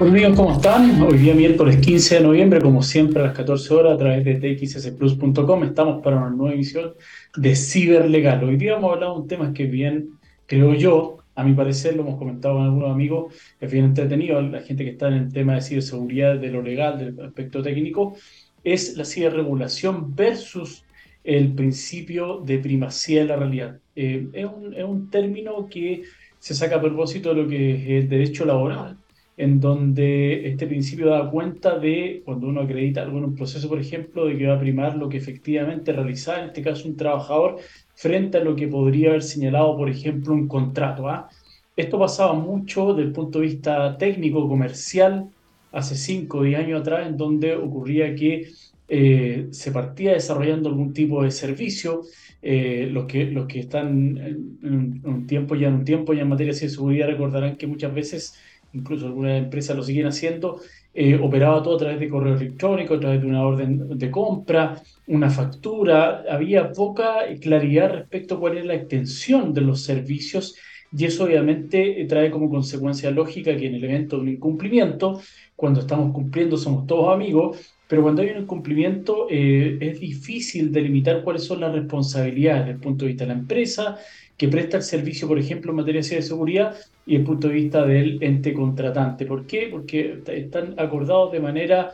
[0.00, 1.02] Hola amigos, ¿cómo están?
[1.02, 4.54] Hoy día miércoles 15 de noviembre, como siempre a las 14 horas a través de
[4.54, 6.94] txsplus.com estamos para una nueva emisión
[7.36, 8.44] de Ciberlegal.
[8.44, 10.10] Hoy día vamos a hablar de un tema que bien,
[10.46, 14.62] creo yo, a mi parecer, lo hemos comentado con algunos amigos, es bien entretenido, la
[14.62, 18.14] gente que está en el tema de ciberseguridad, de lo legal, del aspecto técnico,
[18.62, 20.84] es la ciberregulación versus
[21.24, 23.80] el principio de primacía de la realidad.
[23.96, 26.04] Eh, es, un, es un término que
[26.38, 28.96] se saca a propósito de lo que es el derecho laboral
[29.38, 34.36] en donde este principio da cuenta de, cuando uno acredita algún proceso, por ejemplo, de
[34.36, 37.58] que va a primar lo que efectivamente realizaba, en este caso un trabajador,
[37.94, 41.08] frente a lo que podría haber señalado, por ejemplo, un contrato.
[41.08, 41.28] ¿ah?
[41.76, 45.28] Esto pasaba mucho desde el punto de vista técnico, comercial,
[45.70, 48.48] hace 5 o 10 años atrás, en donde ocurría que
[48.88, 52.02] eh, se partía desarrollando algún tipo de servicio.
[52.42, 56.28] Eh, los, que, los que están en, un tiempo ya en un tiempo ya en
[56.28, 58.38] materia de seguridad recordarán que muchas veces
[58.72, 60.60] incluso algunas empresas lo siguen haciendo,
[60.94, 64.82] eh, operaba todo a través de correo electrónico, a través de una orden de compra,
[65.06, 70.56] una factura, había poca claridad respecto a cuál es la extensión de los servicios
[70.96, 75.20] y eso obviamente trae como consecuencia lógica que en el evento de un incumplimiento,
[75.54, 81.24] cuando estamos cumpliendo somos todos amigos, pero cuando hay un incumplimiento eh, es difícil delimitar
[81.24, 83.98] cuáles son las responsabilidades desde el punto de vista de la empresa,
[84.36, 87.84] que presta el servicio, por ejemplo, en materia de seguridad y el punto de vista
[87.84, 89.26] del ente contratante.
[89.26, 89.68] ¿Por qué?
[89.70, 91.90] Porque están acordados de manera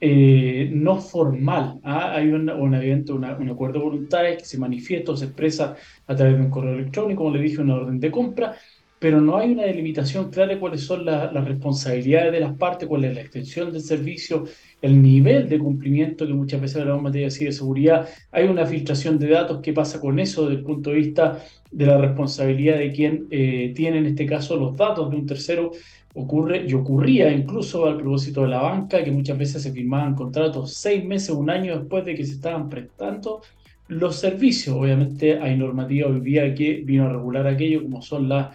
[0.00, 1.80] eh, no formal.
[1.82, 2.14] ¿ah?
[2.14, 5.74] Hay un, un, un acuerdo voluntario que se manifiesta o se expresa
[6.06, 8.54] a través de un correo electrónico, como le dije, una orden de compra,
[8.98, 13.04] pero no hay una delimitación clara de cuáles son las responsabilidades de las partes, cuál
[13.04, 14.44] es la extensión del servicio,
[14.82, 18.08] el nivel de cumplimiento que muchas veces hablamos en materia de seguridad.
[18.32, 21.86] Hay una filtración de datos, ¿qué pasa con eso desde el punto de vista de
[21.86, 25.72] la responsabilidad de quien eh, tiene en este caso los datos de un tercero?
[26.14, 30.74] Ocurre y ocurría incluso al propósito de la banca, que muchas veces se firmaban contratos
[30.74, 33.42] seis meses, un año después de que se estaban prestando
[33.86, 34.74] los servicios.
[34.76, 38.48] Obviamente hay normativa hoy día que vino a regular aquello, como son las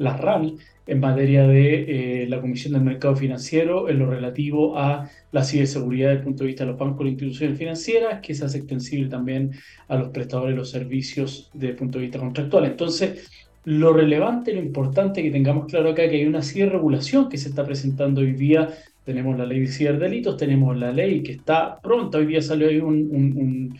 [0.00, 0.54] las RAL
[0.86, 6.08] en materia de eh, la Comisión del Mercado Financiero en lo relativo a la ciberseguridad
[6.08, 9.10] desde el punto de vista de los bancos y instituciones financieras, que se hace extensible
[9.10, 9.52] también
[9.88, 12.64] a los prestadores de los servicios desde el punto de vista contractual.
[12.64, 13.30] Entonces,
[13.64, 17.64] lo relevante, lo importante que tengamos claro acá que hay una ciberregulación que se está
[17.66, 18.70] presentando hoy día.
[19.04, 22.16] Tenemos la ley de ciberdelitos, tenemos la ley que está pronta.
[22.16, 23.78] Hoy día salió ahí un, un,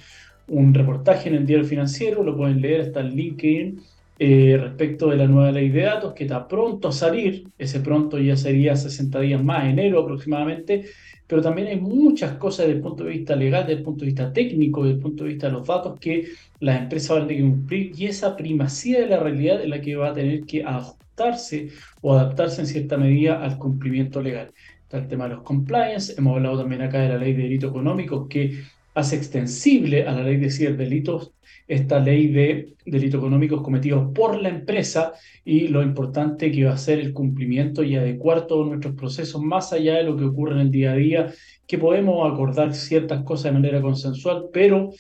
[0.49, 3.81] un reportaje en el diario financiero, lo pueden leer, está en LinkedIn
[4.23, 8.19] eh, respecto de la nueva ley de datos que está pronto a salir, ese pronto
[8.19, 10.91] ya sería 60 días más, enero aproximadamente,
[11.27, 14.09] pero también hay muchas cosas desde el punto de vista legal, desde el punto de
[14.09, 16.27] vista técnico, desde el punto de vista de los datos que
[16.61, 17.93] las empresas van a tener que cumplir.
[17.97, 21.71] Y esa primacía de la realidad es la que va a tener que ajustarse
[22.03, 24.53] o adaptarse en cierta medida al cumplimiento legal.
[24.83, 27.71] Está el tema de los compliance, hemos hablado también acá de la ley de delitos
[27.71, 31.33] económicos que hace extensible a la ley de ciberdelitos
[31.71, 35.13] esta ley de delitos económicos cometidos por la empresa
[35.45, 39.73] y lo importante que va a ser el cumplimiento y adecuar todos nuestros procesos más
[39.73, 41.33] allá de lo que ocurre en el día a día,
[41.69, 44.91] que podemos acordar ciertas cosas de manera consensual, pero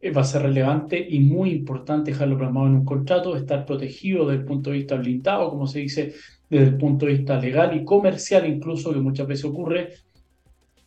[0.00, 4.28] eh, va a ser relevante y muy importante dejarlo plasmado en un contrato, estar protegido
[4.28, 6.14] desde el punto de vista blindado, como se dice,
[6.48, 9.94] desde el punto de vista legal y comercial incluso, que muchas veces ocurre,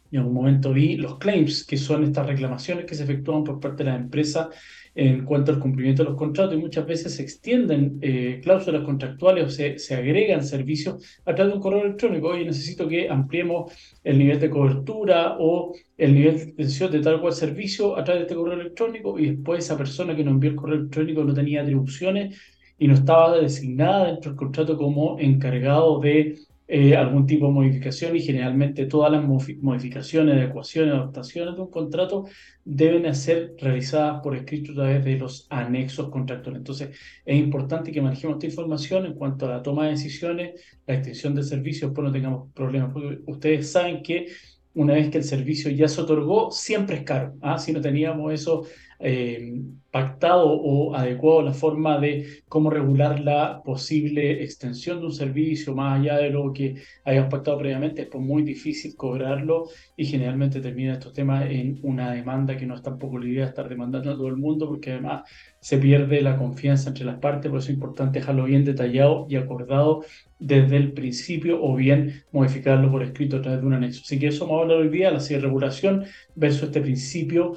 [0.09, 3.83] en algún momento vi los claims, que son estas reclamaciones que se efectúan por parte
[3.83, 4.49] de la empresa
[4.95, 9.45] en cuanto al cumplimiento de los contratos y muchas veces se extienden eh, cláusulas contractuales
[9.45, 12.29] o se, se, agregan servicios a través de un correo electrónico.
[12.29, 17.21] Oye, necesito que ampliemos el nivel de cobertura o el nivel de extensión de tal
[17.21, 20.51] cual servicio a través de este correo electrónico y después esa persona que nos envió
[20.51, 22.39] el correo electrónico no tenía atribuciones
[22.77, 26.37] y no estaba designada dentro del contrato como encargado de
[26.67, 32.25] eh, algún tipo de modificación y generalmente todas las modificaciones, adecuaciones, adaptaciones de un contrato
[32.63, 36.59] deben ser realizadas por escrito a través de los anexos contractuales.
[36.59, 40.95] Entonces, es importante que manejemos esta información en cuanto a la toma de decisiones, la
[40.95, 44.27] extensión de servicios, pues no tengamos problemas, porque ustedes saben que
[44.75, 47.35] una vez que el servicio ya se otorgó, siempre es caro.
[47.41, 47.59] ¿ah?
[47.59, 48.65] Si no teníamos eso
[49.05, 49.61] eh,
[49.91, 55.99] pactado o adecuado la forma de cómo regular la posible extensión de un servicio más
[55.99, 61.13] allá de lo que hayamos pactado previamente, es muy difícil cobrarlo y generalmente termina estos
[61.13, 64.29] temas en una demanda que no es tampoco la idea de estar demandando a todo
[64.29, 65.29] el mundo porque además
[65.59, 69.35] se pierde la confianza entre las partes, por eso es importante dejarlo bien detallado y
[69.35, 70.05] acordado
[70.39, 74.01] desde el principio o bien modificarlo por escrito a través de un anexo.
[74.03, 77.53] Así que eso vamos a hablar hoy día, la regulación versus este principio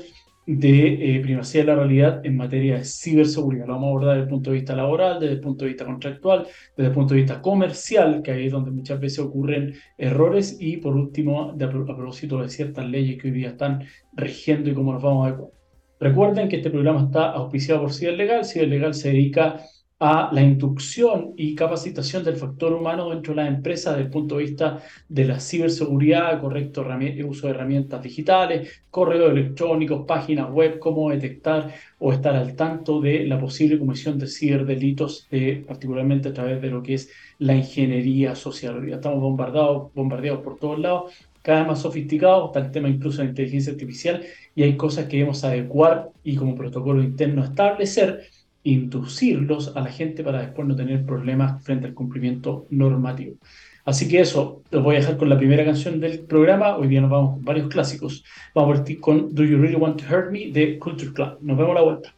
[0.47, 3.67] de eh, privacidad de la realidad en materia de ciberseguridad.
[3.67, 5.85] Lo vamos a abordar desde el punto de vista laboral, desde el punto de vista
[5.85, 6.47] contractual,
[6.77, 10.77] desde el punto de vista comercial, que ahí es donde muchas veces ocurren errores, y
[10.77, 14.93] por último, de, a propósito de ciertas leyes que hoy día están rigiendo y cómo
[14.93, 15.51] nos vamos a adecuar.
[15.99, 18.45] Recuerden que este programa está auspiciado por Ciberlegal.
[18.45, 19.61] Ciberlegal se dedica
[19.99, 24.37] a la inducción y capacitación del factor humano dentro de las empresas desde el punto
[24.37, 26.87] de vista de la ciberseguridad, correcto
[27.27, 33.27] uso de herramientas digitales, correos electrónicos, páginas web, cómo detectar o estar al tanto de
[33.27, 38.35] la posible comisión de ciberdelitos, eh, particularmente a través de lo que es la ingeniería
[38.35, 38.79] social.
[38.79, 43.23] Hoy estamos bombardeados, bombardeados por todos lados, cada vez más sofisticados, está el tema incluso
[43.23, 48.25] de inteligencia artificial y hay cosas que debemos adecuar y como protocolo interno establecer
[48.67, 53.37] inducirlos a la gente para después no tener problemas frente al cumplimiento normativo.
[53.85, 56.77] Así que eso, los voy a dejar con la primera canción del programa.
[56.77, 58.25] Hoy día nos vamos con varios clásicos.
[58.53, 61.39] Vamos a partir con Do You Really Want to Hurt Me de Culture Club.
[61.43, 62.13] Nos vemos a la vuelta.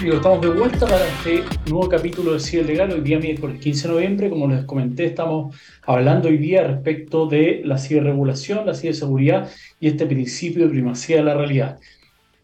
[0.00, 3.94] Estamos de vuelta para este nuevo capítulo de Ciber Legal, hoy día miércoles 15 de
[3.94, 4.30] noviembre.
[4.30, 5.54] Como les comenté, estamos
[5.84, 9.50] hablando hoy día respecto de la ciberregulación, la ciberseguridad
[9.80, 11.80] y este principio de primacía de la realidad.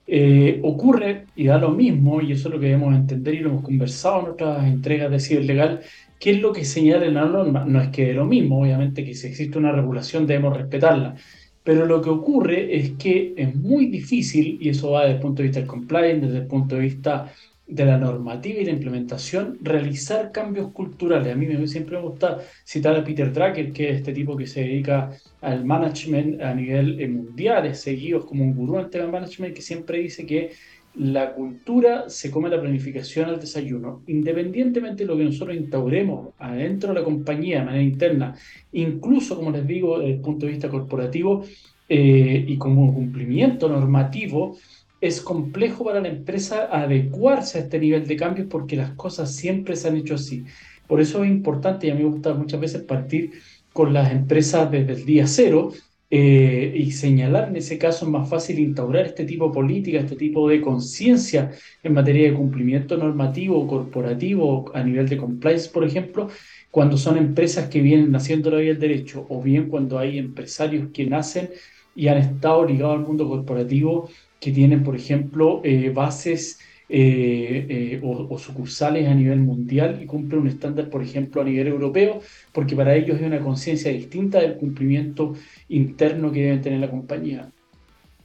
[0.09, 3.51] Eh, ocurre y da lo mismo, y eso es lo que debemos entender y lo
[3.51, 5.81] hemos conversado en otras entregas de ciberlegal,
[6.21, 7.65] ¿qué es lo que señala la norma?
[7.65, 11.17] No es que dé lo mismo, obviamente que si existe una regulación debemos respetarla,
[11.65, 15.43] pero lo que ocurre es que es muy difícil, y eso va desde el punto
[15.43, 17.33] de vista del compliance, desde el punto de vista
[17.67, 21.33] de la normativa y la implementación, realizar cambios culturales.
[21.33, 24.47] A mí me, siempre me gusta citar a Peter Drucker, que es este tipo que
[24.47, 25.11] se dedica
[25.41, 29.55] al management a nivel eh, mundial, es seguido como un gurú en el tema management,
[29.55, 30.53] que siempre dice que
[30.95, 34.03] la cultura se come la planificación al desayuno.
[34.07, 38.35] Independientemente de lo que nosotros instauremos adentro de la compañía de manera interna,
[38.73, 41.45] incluso, como les digo, desde el punto de vista corporativo
[41.89, 44.57] eh, y como cumplimiento normativo,
[45.07, 49.77] es complejo para la empresa adecuarse a este nivel de cambios porque las cosas siempre
[49.77, 50.45] se han hecho así.
[50.87, 53.33] Por eso es importante y a mí me gusta muchas veces partir
[53.73, 55.73] con las empresas desde el día cero
[56.09, 60.15] eh, y señalar en ese caso es más fácil instaurar este tipo de política, este
[60.15, 61.51] tipo de conciencia
[61.83, 66.29] en materia de cumplimiento normativo, corporativo, a nivel de compliance, por ejemplo,
[66.71, 70.91] cuando son empresas que vienen haciendo la vía del derecho o bien cuando hay empresarios
[70.93, 71.51] que nacen
[71.97, 74.09] y han estado ligados al mundo corporativo
[74.41, 80.43] que tienen, por ejemplo, eh, bases eh, eh, o, sucursales a nivel mundial y cumplen
[80.43, 82.21] un estándar, por ejemplo, a nivel europeo,
[82.53, 85.35] porque para ellos hay una conciencia distinta del cumplimiento
[85.69, 87.51] interno que deben tener la compañía.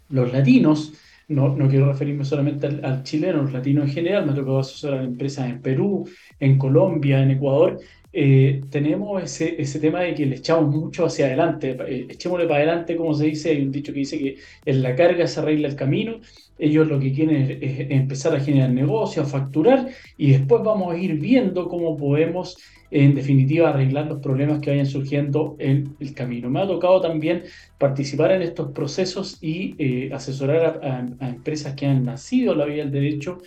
[0.10, 0.94] Los latinos,
[1.28, 5.04] no, no quiero referirme solamente al, chileno, los latinos en general, me ha tocado asesorar
[5.04, 6.08] empresas en Perú,
[6.40, 7.80] en Colombia, en Ecuador,
[8.14, 12.98] eh, tenemos ese, tema de que le echamos mucho hacia adelante, eh, echémosle para adelante,
[12.98, 15.76] como se dice, hay un dicho que dice que en la carga se arregla el
[15.78, 16.20] camino,
[16.60, 19.88] ellos lo que quieren es, empezar a generar negocio, a facturar,
[20.18, 22.58] y después vamos a ir viendo cómo podemos,
[22.92, 26.50] en definitiva, arreglar los problemas que vayan surgiendo en el camino.
[26.50, 27.44] Me ha tocado también
[27.78, 32.84] participar en estos procesos y eh, asesorar a, empresas que han nacido en la vía
[32.84, 33.38] del derecho,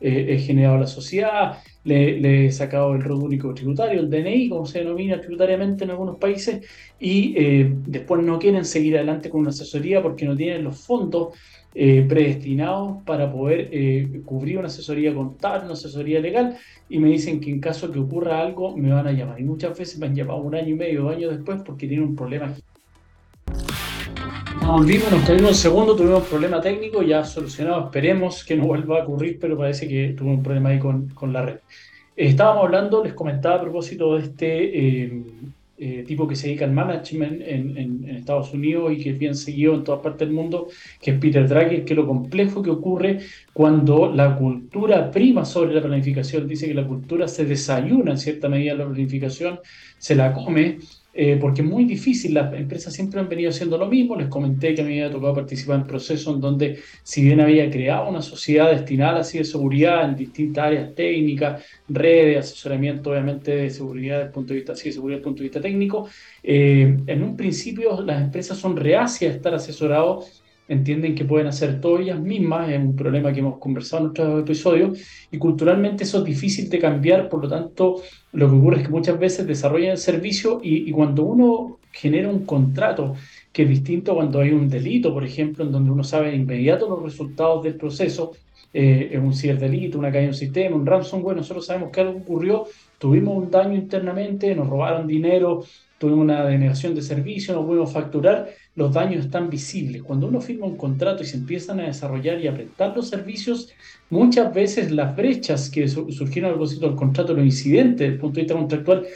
[0.00, 4.80] he generado la sociedad, le, he sacado el robo único tributario, el DNI, como se
[4.80, 6.66] denomina tributariamente en algunos países,
[6.98, 11.38] y eh, después no quieren seguir adelante con una asesoría porque no tienen los fondos
[11.74, 16.56] eh, predestinados para poder eh, cubrir una asesoría contable, una asesoría legal,
[16.88, 19.40] y me dicen que en caso que ocurra algo me van a llamar.
[19.40, 22.08] Y muchas veces me han llamado un año y medio, dos años después porque tienen
[22.08, 22.54] un problema.
[24.66, 29.00] Volvimos, nos caímos un segundo, tuvimos un problema técnico, ya solucionado, esperemos que no vuelva
[29.00, 31.56] a ocurrir, pero parece que tuvo un problema ahí con, con la red.
[32.16, 35.22] estábamos hablando, les comentaba a propósito de este eh,
[35.76, 39.34] eh, tipo que se dedica al management en, en, Estados Unidos y que es bien
[39.34, 40.68] seguido en todas partes del mundo,
[41.00, 43.20] que es Peter Drucker, que lo complejo que ocurre
[43.52, 48.48] cuando la cultura prima sobre la planificación, dice que la cultura se desayuna en cierta
[48.48, 49.60] medida la planificación,
[49.98, 50.78] se la come
[51.16, 54.74] eh, porque es muy difícil, las empresas siempre han venido haciendo lo mismo, les comenté
[54.74, 58.08] que a mí me había tocado participar en procesos en donde, si bien había creado
[58.08, 64.26] una sociedad destinada a ciberseguridad en distintas áreas técnicas, redes, asesoramiento obviamente de seguridad desde
[64.26, 66.08] el punto de vista, ciberseguridad desde el punto de vista técnico,
[66.42, 71.80] eh, en un principio las empresas son reacias a estar asesorados entienden que pueden hacer
[71.80, 74.98] todo ellas mismas, es un problema que hemos conversado en otros episodios,
[75.30, 78.02] y culturalmente eso es difícil de cambiar, por lo tanto,
[78.32, 82.44] lo que ocurre es que muchas veces desarrollan el servicio y, cuando uno genera un
[82.44, 83.14] contrato
[83.52, 86.88] que es distinto cuando hay un delito, por ejemplo, en donde uno sabe de inmediato
[86.88, 88.32] los resultados del proceso,
[88.72, 92.18] eh, es un ciberdelito, una caída en un sistema, un ransomware, nosotros sabemos que algo
[92.18, 92.64] ocurrió,
[92.98, 95.64] tuvimos un daño internamente, nos robaron dinero,
[95.98, 100.02] tuvimos una denegación de servicio, no pudimos facturar, los daños están visibles.
[100.02, 103.72] Cuando uno firma un contrato y se empiezan a desarrollar y a prestar los servicios,
[104.10, 108.36] muchas veces las brechas que surgieron al propósito del contrato, los incidentes desde el punto
[108.36, 109.06] de vista contractual,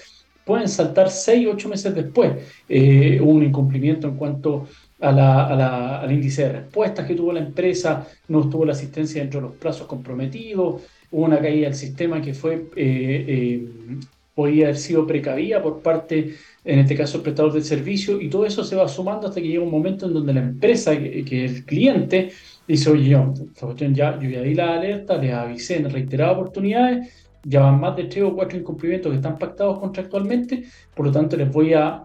[0.45, 2.33] pueden saltar seis, ocho meses después.
[2.69, 4.67] Eh, un incumplimiento en cuanto
[5.01, 9.41] a la, al índice de respuestas que tuvo la empresa, no tuvo la asistencia dentro
[9.41, 13.69] de los plazos comprometidos, hubo una caída del sistema que fue, eh, eh,
[14.35, 16.35] podía haber sido precavida por parte,
[16.69, 19.49] en este caso, el prestador del servicio, y todo eso se va sumando hasta que
[19.49, 22.31] llega un momento en donde la empresa, que, que el cliente,
[22.67, 23.33] dice, oye, yo,
[23.93, 27.09] ya, yo ya di la alerta, les avisé en reiteradas oportunidades,
[27.43, 31.39] ya van más de tres o cuatro incumplimientos que están pactados contractualmente, por lo tanto
[31.39, 32.05] les voy a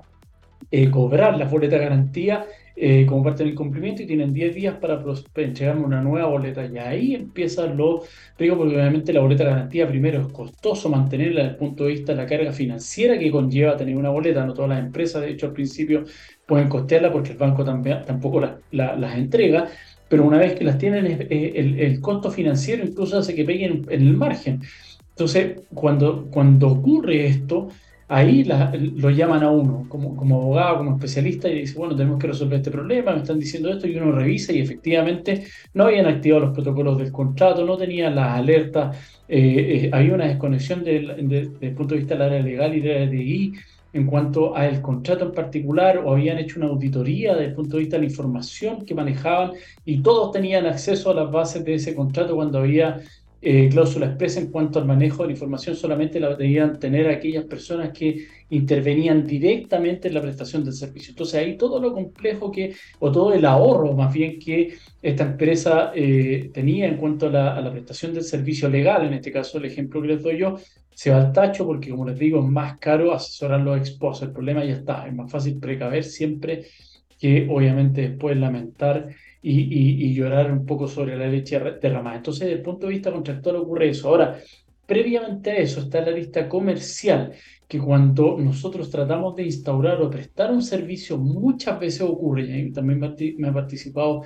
[0.72, 4.76] eh, cobrar la boleta de garantía eh, como parte del incumplimiento y tienen 10 días
[4.78, 5.04] para
[5.36, 6.66] entregarme una nueva boleta.
[6.66, 8.04] Y ahí empieza lo
[8.38, 11.92] digo porque obviamente la boleta de garantía primero es costoso mantenerla desde el punto de
[11.92, 14.46] vista de la carga financiera que conlleva tener una boleta.
[14.46, 16.06] No todas las empresas, de hecho, al principio
[16.48, 19.68] pueden costearla porque el banco también, tampoco las entrega.
[20.10, 24.02] Pero una vez que las tienen, el, el, costo financiero incluso hace que peguen en
[24.02, 24.62] el margen.
[25.10, 27.70] Entonces, cuando, cuando ocurre esto,
[28.14, 32.28] ahí lo llaman a uno como, como abogado, como especialista y dice, bueno, tenemos que
[32.28, 36.46] resolver este problema, me están diciendo esto y uno revisa y efectivamente no habían activado
[36.46, 38.96] los protocolos del contrato, no tenían las alertas,
[39.28, 43.00] eh, eh, había una desconexión desde el punto de vista del área legal y de
[43.00, 43.54] la DI
[43.94, 47.84] en cuanto al contrato en particular o habían hecho una auditoría desde el punto de
[47.84, 49.54] vista de la información que manejaban
[49.86, 53.02] y todos tenían acceso a las bases de ese contrato cuando había
[53.46, 57.44] eh, cláusula expresa en cuanto al manejo de la información solamente la debían tener aquellas
[57.44, 61.12] personas que intervenían directamente en la prestación del servicio.
[61.12, 65.92] Entonces ahí todo lo complejo que, o todo el ahorro más bien que esta empresa
[65.94, 70.02] eh, tenía en cuanto a la, prestación del servicio legal, en este caso el ejemplo
[70.02, 70.56] que les doy yo,
[70.96, 74.32] se va al tacho porque como les digo es más caro asesorar los expos, el
[74.32, 76.66] problema ya está, es más fácil precaver siempre
[77.20, 79.10] que obviamente después lamentar
[79.44, 82.18] y, llorar un poco sobre la leche derramada.
[82.18, 84.08] Entonces, desde el punto de vista contractual ocurre eso.
[84.08, 84.40] Ahora,
[84.86, 87.34] previamente a eso está la lista comercial,
[87.68, 93.00] que cuando nosotros tratamos de instaurar o prestar un servicio, muchas veces ocurre, también
[93.38, 94.24] me ha participado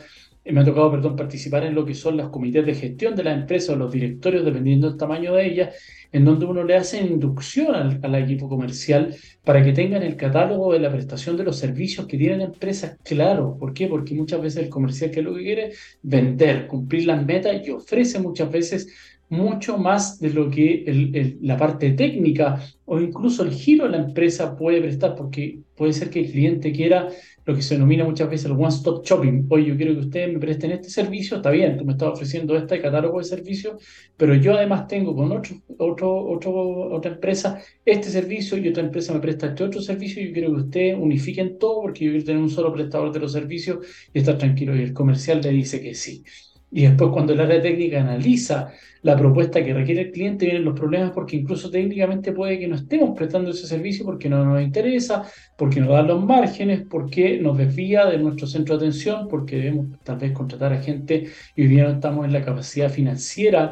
[0.51, 3.33] me ha tocado perdón, participar en lo que son los comités de gestión de la
[3.33, 5.71] empresa o los directorios, dependiendo del tamaño de ella,
[6.11, 10.79] en donde uno le hace inducción al, equipo comercial para que tengan el catálogo de
[10.79, 13.57] la prestación de los servicios que tienen empresas claro.
[13.59, 13.87] ¿Por qué?
[13.87, 15.71] Porque muchas veces el comercial que lo que quiere
[16.01, 18.87] vender, cumplir las metas y ofrece muchas veces
[19.29, 24.55] mucho más de lo que la parte técnica o incluso el giro de la empresa
[24.55, 27.09] puede prestar, porque puede ser que el cliente quiera
[27.47, 29.47] lo que se denomina muchas veces el one-stop shopping.
[29.49, 32.57] Oye, yo quiero que ustedes me presten este servicio, está bien, tú me estás ofreciendo
[32.57, 33.81] este catálogo de servicios,
[34.17, 36.51] pero yo además tengo con otro, otro, otro,
[36.91, 40.61] otra empresa este servicio y otra empresa me presta este otro servicio yo quiero que
[40.61, 44.37] ustedes unifiquen todo porque yo quiero tener un solo prestador de los servicios y estar
[44.37, 44.75] tranquilo.
[44.75, 46.23] Y el comercial le dice que sí.
[46.71, 50.77] Y después cuando el área técnica analiza la propuesta que requiere el cliente, vienen los
[50.77, 55.23] problemas porque incluso técnicamente puede que no estemos prestando ese servicio porque no nos interesa,
[55.57, 59.87] porque nos dan los márgenes, porque nos desvía de nuestro centro de atención, porque debemos
[60.03, 63.71] tal vez contratar a gente y hoy día no estamos en la capacidad financiera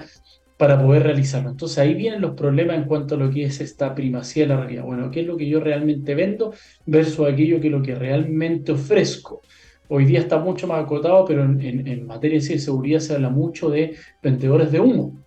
[0.57, 1.49] para poder realizarlo.
[1.49, 4.57] Entonces ahí vienen los problemas en cuanto a lo que es esta primacía de la
[4.57, 4.83] realidad.
[4.83, 6.53] Bueno, ¿qué es lo que yo realmente vendo
[6.85, 9.41] versus aquello que es lo que realmente ofrezco?
[9.87, 13.95] Hoy día está mucho más acotado, pero en, materia de seguridad se habla mucho de
[14.21, 15.19] vendedores de humo.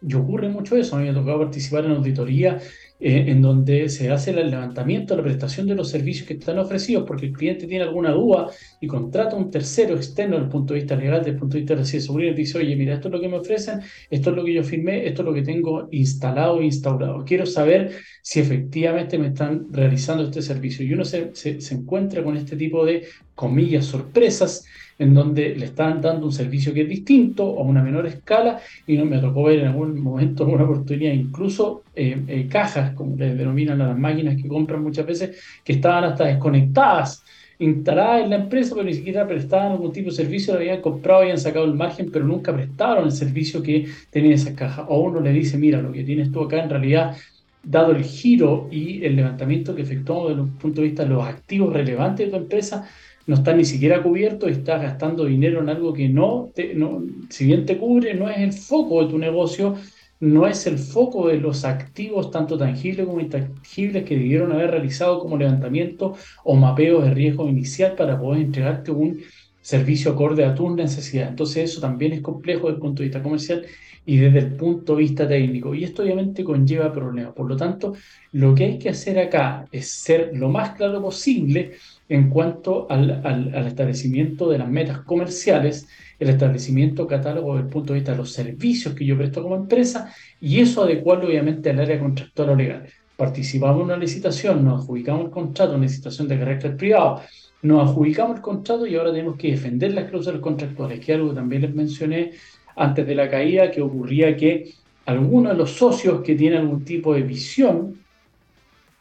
[0.00, 0.94] Y ocurre mucho eso.
[0.94, 2.58] A mí me ha tocado participar en auditoría
[3.00, 7.04] eh, en donde se hace el levantamiento, la prestación de los servicios que están ofrecidos,
[7.06, 8.48] porque el cliente tiene alguna duda
[8.80, 11.54] y contrata a un tercero externo desde el punto de vista legal, desde el punto
[11.54, 14.30] de vista de seguridad, y dice, oye, mira, esto es lo que me ofrecen, esto
[14.30, 17.24] es lo que yo firmé, esto es lo que tengo instalado e instaurado.
[17.24, 20.84] Quiero saber si efectivamente me están realizando este servicio.
[20.84, 21.30] Y uno se
[21.70, 23.04] encuentra con este tipo de,
[23.38, 24.66] comillas, sorpresas
[24.98, 28.96] en donde le están dando un servicio que es distinto a una menor escala y
[28.96, 33.38] no me tocó ver en algún momento, alguna oportunidad, incluso eh, eh, cajas, como les
[33.38, 37.22] denominan a las máquinas que compran muchas veces, que estaban hasta desconectadas,
[37.60, 41.22] instaladas en la empresa, pero ni siquiera prestaban algún tipo de servicio, lo habían comprado,
[41.22, 44.82] habían sacado el margen, pero nunca prestaron el servicio que tenía esa caja.
[44.88, 47.16] O uno le dice, mira, lo que tienes tú acá en realidad
[47.62, 51.24] dado el giro y el levantamiento que efectuamos desde el punto de vista de los
[51.24, 52.88] activos relevantes de tu empresa,
[53.28, 57.04] no está ni siquiera cubierto y estás gastando dinero en algo que no, te, no,
[57.28, 59.74] si bien te cubre, no es el foco de tu negocio,
[60.18, 65.18] no es el foco de los activos, tanto tangibles como intangibles, que debieron haber realizado
[65.20, 69.20] como levantamiento o mapeo de riesgo inicial para poder entregarte un
[69.60, 71.28] servicio acorde a tus necesidades.
[71.28, 73.66] Entonces eso también es complejo desde el punto de vista comercial
[74.06, 75.74] y desde el punto de vista técnico.
[75.74, 77.34] Y esto obviamente conlleva problemas.
[77.34, 77.92] Por lo tanto,
[78.32, 81.72] lo que hay que hacer acá es ser lo más claro posible
[82.08, 85.88] en cuanto al, establecimiento de las metas comerciales,
[86.18, 89.56] el establecimiento catálogo desde el punto de vista de los servicios que yo presto como
[89.56, 92.88] empresa y eso adecuarlo obviamente al área contractual o legal.
[93.16, 97.20] Participamos en una licitación, nos adjudicamos el contrato, una licitación de carácter privado,
[97.62, 101.30] nos adjudicamos el contrato y ahora tenemos que defender las cláusulas contractuales, que es algo
[101.30, 102.32] que también les mencioné
[102.76, 104.72] antes de la caída, que ocurría que
[105.06, 107.98] algunos de los socios que tienen algún tipo de visión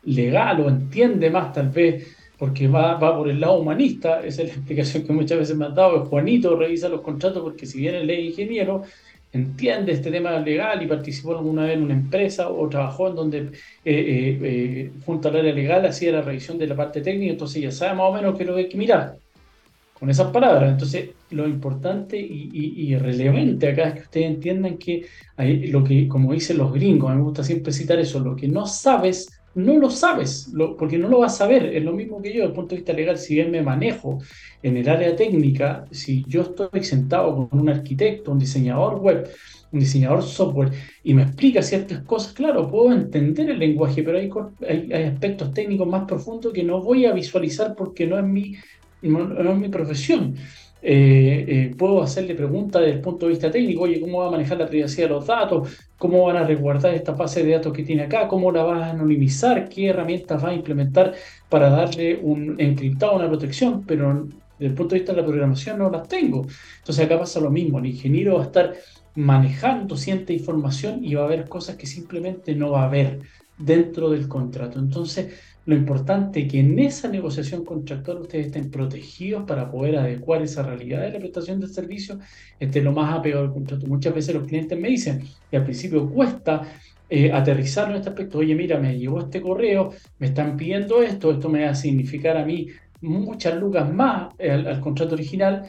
[0.03, 4.49] legal o entiende más tal vez porque va, va por el lado humanista, esa es
[4.49, 7.95] la explicación que muchas veces me han dado, Juanito revisa los contratos porque si bien
[7.95, 8.83] él es ingeniero,
[9.33, 13.37] entiende este tema legal y participó alguna vez en una empresa o trabajó en donde
[13.39, 13.49] eh,
[13.85, 17.71] eh, eh, junto al área legal hacía la revisión de la parte técnica, entonces ya
[17.71, 19.17] sabe más o menos qué es lo que hay que mirar
[19.99, 20.71] con esas palabras.
[20.71, 26.33] Entonces, lo importante y, relevante acá es que ustedes entiendan que hay, lo que, como
[26.33, 29.77] dicen los gringos, a mí me gusta siempre citar eso, lo que no sabes, no
[29.77, 31.75] lo sabes, porque no lo vas a saber.
[31.75, 34.19] Es lo mismo que yo, desde el punto de vista legal, si bien me manejo
[34.61, 39.27] en el área técnica, si yo estoy sentado con un arquitecto, un diseñador web,
[39.71, 40.71] un diseñador software
[41.03, 44.29] y me explica ciertas cosas, claro, puedo entender el lenguaje, pero hay,
[44.69, 48.55] hay, hay aspectos técnicos más profundos que no voy a visualizar porque no es mi
[49.01, 50.35] no, es mi profesión.
[50.89, 54.31] Eh, eh, puedo hacerle preguntas desde el punto de vista técnico, oye, ¿cómo va a
[54.31, 55.77] manejar la privacidad de los datos?
[55.97, 58.29] ¿Cómo van a resguardar esta base de datos que tiene acá?
[58.29, 59.67] ¿Cómo la vas a anonimizar?
[59.67, 61.13] ¿Qué herramientas va a implementar
[61.49, 63.85] para darle un encriptado, una protección?
[63.85, 66.47] Pero desde el punto de vista de la programación no las tengo.
[66.77, 68.73] Entonces acá pasa lo mismo, el ingeniero va a estar
[69.15, 73.19] manejando cierta información y va a haber cosas que simplemente no va a haber
[73.57, 74.79] dentro del contrato.
[74.79, 75.33] Entonces,
[75.67, 80.63] lo importante es que en esa negociación contractual ustedes estén protegidos para poder adecuar esa
[80.63, 82.19] realidad de la prestación del servicio,
[82.57, 83.85] esté lo más apegado al contrato.
[83.85, 86.61] Muchas veces los clientes me dicen, que al principio cuesta
[87.09, 91.31] eh, aterrizar en este aspecto, oye, mira, me llegó este correo, me están pidiendo esto,
[91.31, 92.67] esto me va a significar a mí
[93.01, 95.63] muchas lucas más al, contrato original,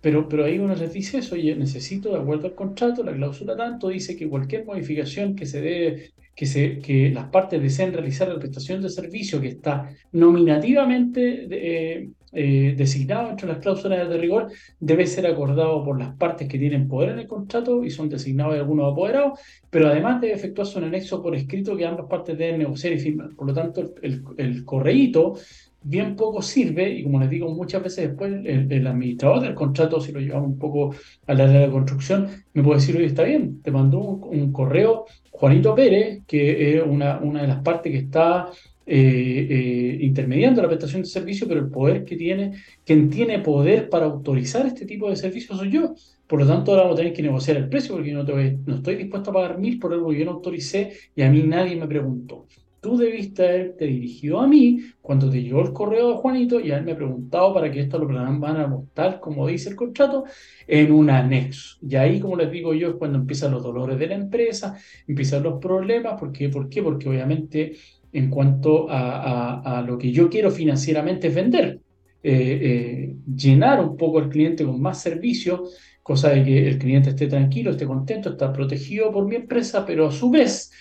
[0.00, 3.54] pero, pero ahí uno les dice eso, oye, necesito, de acuerdo al contrato, la cláusula
[3.54, 8.80] tanto dice que cualquier modificación que se debe que, las partes deseen realizar la prestación
[8.80, 15.26] de servicio que está nominativamente eh, eh, designado entre las cláusulas de rigor debe ser
[15.26, 18.90] acordado por las partes que tienen poder en el contrato y son designados de algunos
[18.90, 22.98] apoderados, pero además debe efectuarse un anexo por escrito que ambas partes deben negociar y
[22.98, 23.34] firmar.
[23.36, 25.34] Por lo tanto, el, el, correíto
[25.82, 30.12] bien poco sirve y como les digo muchas veces después el, administrador del contrato, si
[30.12, 30.94] lo llevamos un poco
[31.26, 35.06] a la área de construcción, me puede decir, oye, está bien, te mandó un correo
[35.30, 38.50] Juanito Pérez, que es una, una de las partes que está
[38.84, 42.52] eh, eh, intermediando la prestación de servicio, pero el poder que tiene,
[42.84, 45.94] quien tiene poder para autorizar este tipo de servicios soy yo.
[46.26, 48.76] Por lo tanto, ahora vamos a tener que negociar el precio porque no, te, no
[48.76, 51.76] estoy dispuesto a pagar mil por algo que yo no autoricé y a mí nadie
[51.76, 52.46] me preguntó
[52.82, 56.96] tú debiste haberte dirigido a mí cuando te llegó el correo de Juanito y haberme
[56.96, 60.24] preguntado para que esto lo van a tal como dice el contrato,
[60.66, 61.78] en un anexo.
[61.80, 65.44] Y ahí, como les digo yo, es cuando empiezan los dolores de la empresa, empiezan
[65.44, 66.18] los problemas.
[66.18, 66.48] ¿Por qué?
[66.48, 66.82] ¿Por qué?
[66.82, 67.76] Porque obviamente
[68.12, 71.80] en cuanto a, lo que yo quiero financieramente es vender,
[72.24, 75.64] eh, eh, llenar un poco al cliente con más servicio,
[76.02, 80.08] cosa de que el cliente esté tranquilo, esté contento, está protegido por mi empresa, pero
[80.08, 80.72] a su vez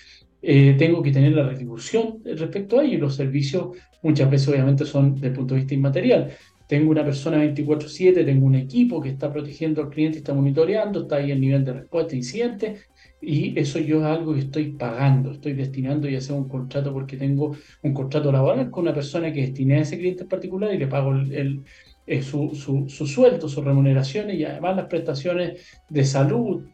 [0.42, 3.00] eh, tengo que tener la retribución respecto a ello.
[3.00, 6.32] Los servicios muchas veces obviamente son desde el punto de vista inmaterial.
[6.68, 11.18] Tengo una persona 24/7, tengo un equipo que está protegiendo al cliente, está monitoreando, está
[11.18, 12.78] ahí el nivel de respuesta, incidente,
[13.22, 17.18] y eso yo es algo que estoy pagando, estoy destinando y hacer un contrato porque
[17.18, 20.78] tengo un contrato laboral con una persona que destiné a ese cliente en particular y
[20.78, 21.62] le pago el,
[22.08, 26.71] eh, su, su, su, sueldo, sus remuneraciones y además las prestaciones de salud,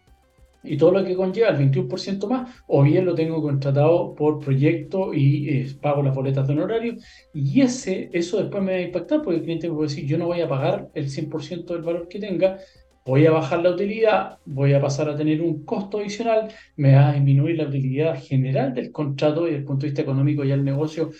[0.67, 5.13] y todo lo que conlleva el 21% más, o bien lo tengo contratado por proyecto
[5.13, 6.95] y eh, pago las boletas de honorario,
[7.33, 10.27] y ese, eso después me va a impactar porque el cliente puede decir, yo no
[10.27, 12.57] voy a pagar el 100% del valor que tenga,
[13.05, 17.09] voy a bajar la utilidad, voy a pasar a tener un costo adicional, me va
[17.09, 20.55] a disminuir la utilidad general del contrato y desde el punto de vista económico ya
[20.55, 21.11] el negocio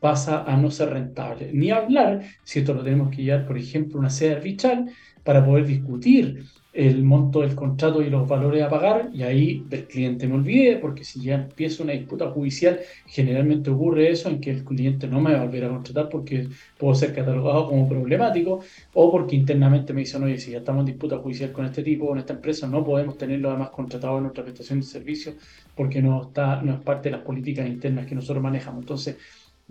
[0.00, 1.50] pasa a no ser rentable.
[1.52, 4.90] Ni hablar, si esto lo tenemos que llevar, por ejemplo, una sede arbitral
[5.22, 6.44] para poder discutir
[6.76, 10.76] el monto del contrato y los valores a pagar y ahí el cliente me olvide
[10.76, 15.20] porque si ya empieza una disputa judicial generalmente ocurre eso en que el cliente no
[15.20, 18.60] me va a volver a contratar porque puedo ser catalogado como problemático
[18.92, 22.08] o porque internamente me dicen oye si ya estamos en disputa judicial con este tipo
[22.08, 25.34] con esta empresa no podemos tenerlo además contratado en nuestra prestación de servicios
[25.74, 29.16] porque no está no es parte de las políticas internas que nosotros manejamos entonces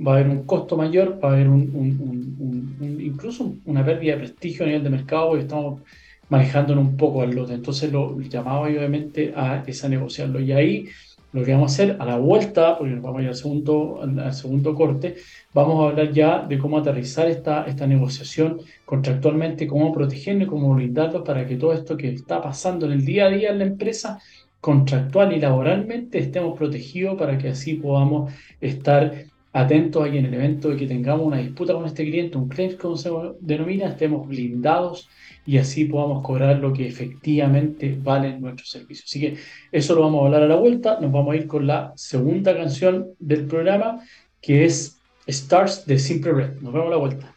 [0.05, 4.65] va a haber un costo mayor, va a haber un, incluso una pérdida de prestigio
[4.65, 5.81] a nivel de mercado y estamos
[6.29, 7.53] manejándonos un poco al lote.
[7.53, 10.39] Entonces lo llamaba obviamente a esa negociarlo.
[10.39, 10.88] Y ahí
[11.35, 13.99] lo que vamos a hacer a la vuelta, porque nos vamos a ir al segundo,
[14.01, 15.15] al segundo corte,
[15.53, 21.25] vamos a hablar ya de cómo aterrizar esta, esta negociación contractualmente, cómo protegernos, cómo blindarlo
[21.25, 24.19] para que todo esto que está pasando en el día a día en la empresa
[24.61, 30.67] contractual y laboralmente estemos protegidos para que así podamos estar atentos ahí en el evento
[30.67, 35.09] de que tengamos una disputa con este cliente, un claim como se denomina, estemos blindados
[35.45, 39.05] y así podamos cobrar lo que efectivamente valen nuestros servicios.
[39.07, 39.37] Así que
[39.71, 40.99] eso lo vamos a hablar a la vuelta.
[40.99, 44.01] Nos vamos a ir con la segunda canción del programa,
[44.41, 46.59] que es Stars de Simple Red.
[46.59, 47.35] Nos vemos a la vuelta.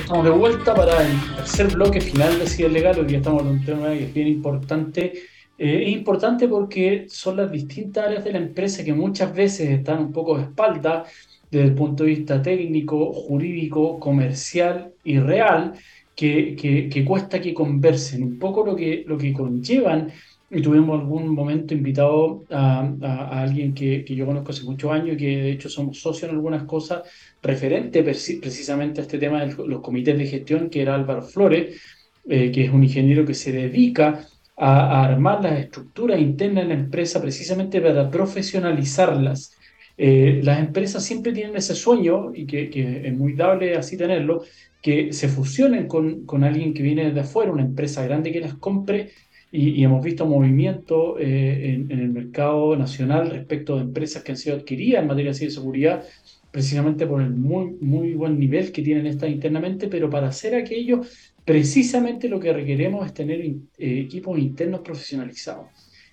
[0.00, 2.98] Estamos de vuelta para el tercer bloque final de Ciber Legal.
[2.98, 5.12] Hoy día estamos en un tema que es bien importante.
[5.58, 9.98] Eh, es importante porque son las distintas áreas de la empresa que muchas veces están
[9.98, 11.04] un poco de espalda
[11.50, 15.72] desde el punto de vista técnico, jurídico, comercial y real,
[16.14, 16.56] que,
[16.90, 18.22] que, cuesta que conversen.
[18.22, 20.12] Un poco lo que, lo que conllevan,
[20.50, 25.16] y tuvimos algún momento invitado a, alguien que, que, yo conozco hace muchos años y
[25.16, 27.02] que de hecho somos socios en algunas cosas,
[27.42, 31.80] referente precisamente a este tema de los comités de gestión, que era Álvaro Flores,
[32.28, 34.26] eh, que es un ingeniero que se dedica
[34.58, 39.58] a, a armar las estructuras internas en la empresa precisamente para profesionalizarlas.
[40.00, 42.70] Eh, las empresas siempre tienen ese sueño, y que,
[43.04, 44.44] es muy dable así tenerlo,
[44.80, 48.54] que se fusionen con, con, alguien que viene de afuera, una empresa grande que las
[48.54, 49.10] compre,
[49.50, 54.56] y, hemos visto movimiento eh, en, el mercado nacional respecto de empresas que han sido
[54.56, 56.04] adquiridas en materia de seguridad,
[56.52, 61.00] precisamente por el muy, muy buen nivel que tienen estas internamente, pero para hacer aquello,
[61.48, 65.68] precisamente lo que requeremos es tener eh, equipos internos profesionalizados.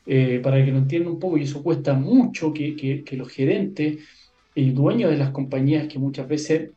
[0.06, 3.98] Eh, para que lo entiendan un poco, y eso cuesta mucho que, los gerentes
[4.54, 6.70] y dueños de las compañías, que muchas veces,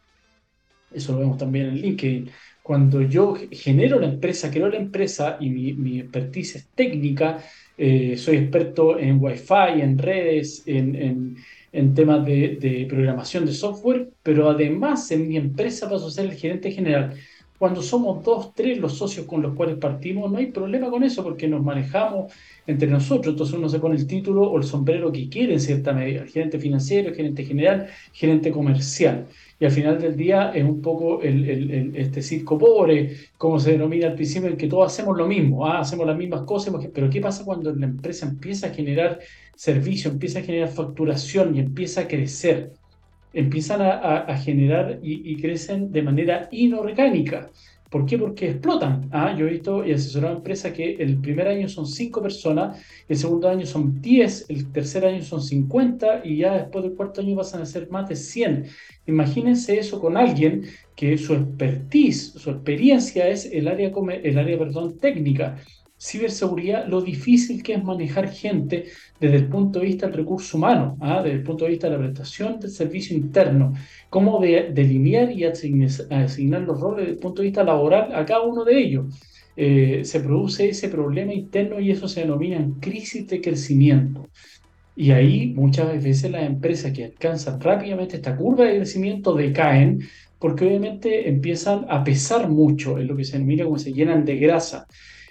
[0.92, 5.50] eso lo vemos también en LinkedIn, cuando yo genero la empresa, creo la empresa y
[5.50, 7.38] mi, mi expertise es técnica,
[7.76, 11.36] eh, soy experto en Wi-Fi, en redes, en, en,
[11.70, 16.24] en temas de, de, programación de software, pero además en mi empresa paso a ser
[16.24, 17.14] el gerente general.
[17.58, 21.24] Cuando somos dos, tres los socios con los cuales partimos, no hay problema con eso
[21.24, 22.32] porque nos manejamos
[22.66, 23.32] entre nosotros.
[23.32, 26.24] Entonces uno se pone el título o el sombrero que quiere en cierta medida.
[26.26, 29.26] Gerente financiero, gerente general, gerente comercial.
[29.58, 34.06] Y al final del día es un poco el, este circo pobre, como se denomina
[34.06, 35.80] al principio, en que todos hacemos lo mismo, ¿ah?
[35.80, 39.18] hacemos las mismas cosas, pero ¿qué pasa cuando la empresa empieza a generar
[39.56, 42.77] servicio, empieza a generar facturación y empieza a crecer?
[43.32, 47.50] Empiezan a, generar y, crecen de manera inorgánica.
[47.90, 48.18] ¿Por qué?
[48.18, 49.08] Porque explotan.
[49.12, 52.84] Ah, yo he visto y asesorado a empresas que el primer año son 5 personas,
[53.08, 57.22] el segundo año son 10, el tercer año son 50 y ya después del cuarto
[57.22, 58.66] año pasan a ser más de 100.
[59.06, 60.64] Imagínense eso con alguien
[60.94, 63.90] que su expertise, su experiencia es el área,
[64.22, 65.56] el área perdón, técnica
[66.00, 68.86] ciberseguridad, lo difícil que es manejar gente
[69.20, 71.22] desde el punto de vista del recurso humano, ¿ah?
[71.22, 73.74] desde el punto de vista de la prestación del servicio interno,
[74.08, 78.42] cómo de, delinear y asignar, los roles desde el punto de vista laboral a cada
[78.42, 79.06] uno de ellos.
[79.56, 84.28] Eh, se produce ese problema interno y eso se denomina crisis de crecimiento.
[84.94, 90.00] Y ahí muchas veces las empresas que alcanzan rápidamente esta curva de crecimiento decaen
[90.38, 94.36] porque obviamente empiezan a pesar mucho, en lo que se denomina como se llenan de
[94.36, 94.86] grasa.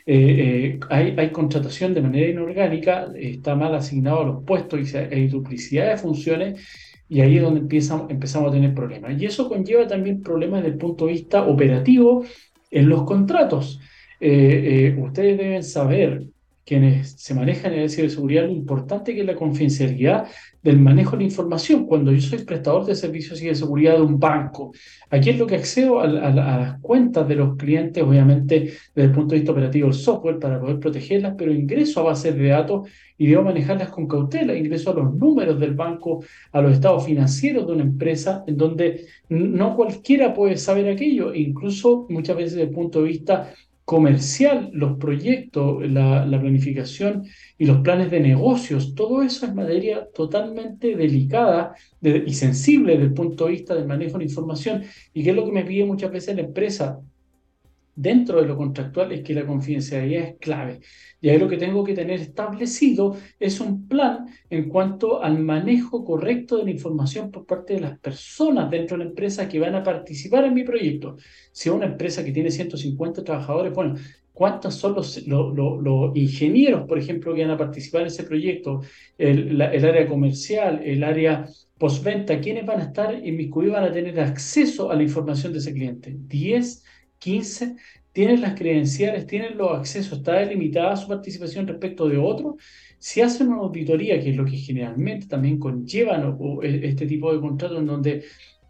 [0.10, 5.28] Eh, eh, hay, contratación de manera inorgánica, está mal asignado a los puestos y hay
[5.28, 6.66] duplicidad de funciones
[7.10, 9.22] y ahí es donde empezamos a tener problemas.
[9.22, 12.24] Y eso conlleva también problemas desde el punto de vista operativo
[12.72, 13.82] en los contratos.
[14.22, 16.27] Eh, ustedes deben saber
[16.68, 20.28] quienes se manejan en el ciberseguridad, lo importante que es la confidencialidad
[20.62, 21.86] del manejo de la información.
[21.86, 24.74] Cuando yo soy prestador de servicios de seguridad de un banco,
[25.10, 29.30] aquí es lo que accedo a, las cuentas de los clientes, obviamente desde el punto
[29.30, 33.28] de vista operativo del software para poder protegerlas, pero ingreso a bases de datos y
[33.28, 37.74] debo manejarlas con cautela, ingreso a los números del banco, a los estados financieros de
[37.74, 43.02] una empresa, en donde no cualquiera puede saber aquello, incluso muchas veces desde el punto
[43.02, 43.54] de vista
[43.88, 47.24] comercial, los proyectos, la, planificación
[47.58, 53.14] y los planes de negocios, todo eso es materia totalmente delicada y sensible desde el
[53.14, 54.84] punto de vista del manejo de la información.
[55.14, 57.00] Y que es lo que me pide muchas veces la empresa
[57.98, 60.80] dentro de lo contractual es que la confidencialidad es clave.
[61.20, 66.06] Y ahí lo que tengo que tener establecido es un plan en cuanto al manejo
[66.06, 69.74] correcto de la información por parte de las personas dentro de la empresa que van
[69.74, 71.18] a participar en mi proyecto.
[71.52, 73.96] Si es una empresa que tiene 150 trabajadores, bueno,
[74.32, 78.82] cuántos son los, los, ingenieros, por ejemplo, que van a participar en ese proyecto,
[79.18, 81.48] el, el área comercial, el área
[81.80, 85.74] postventa, quiénes van a estar inmiscuidos, van a tener acceso a la información de ese
[85.74, 86.16] cliente.
[86.16, 86.84] 10,
[87.20, 87.76] 15,
[88.12, 92.56] tienen las credenciales, tienen los accesos, está delimitada su participación respecto de otros.
[92.98, 97.40] Si hacen una auditoría, que es lo que generalmente también conllevan e, este tipo de
[97.40, 98.24] contratos en donde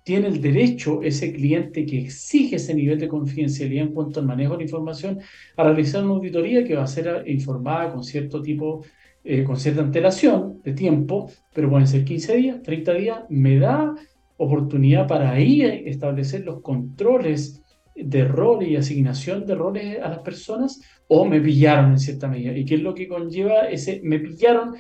[0.04, 4.54] tiene el derecho ese cliente que exige ese nivel de confidencialidad en cuanto al manejo
[4.54, 5.20] de la información
[5.56, 8.86] a realizar una auditoría que va a ser informada con cierto tipo,
[9.24, 13.96] eh, con cierta antelación de tiempo, pero pueden ser 15 días, 30 días, me da
[14.38, 17.62] oportunidad para ahí establecer los controles
[17.98, 22.56] de roles y asignación de roles a las personas o me pillaron en cierta medida.
[22.56, 24.76] ¿Y qué es lo que conlleva ese me pillaron?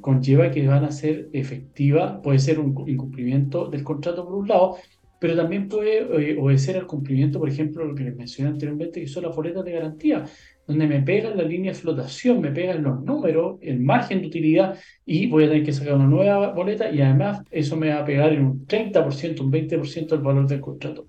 [0.00, 4.76] Conlleva que van a ser efectiva, puede ser un incumplimiento del contrato por un lado,
[5.18, 9.06] pero también puede eh, obedecer al cumplimiento, por ejemplo, lo que les mencioné anteriormente, que
[9.06, 10.24] son las boletas de garantía,
[10.66, 14.78] donde me pegan la línea de flotación, me pegan los números, el margen de utilidad
[15.04, 18.04] y voy a tener que sacar una nueva boleta y además eso me va a
[18.04, 21.06] pegar en un 30%, un 20% del valor del contrato.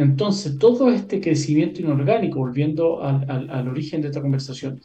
[0.00, 4.80] Entonces, todo este crecimiento inorgánico, volviendo al, origen de esta conversación,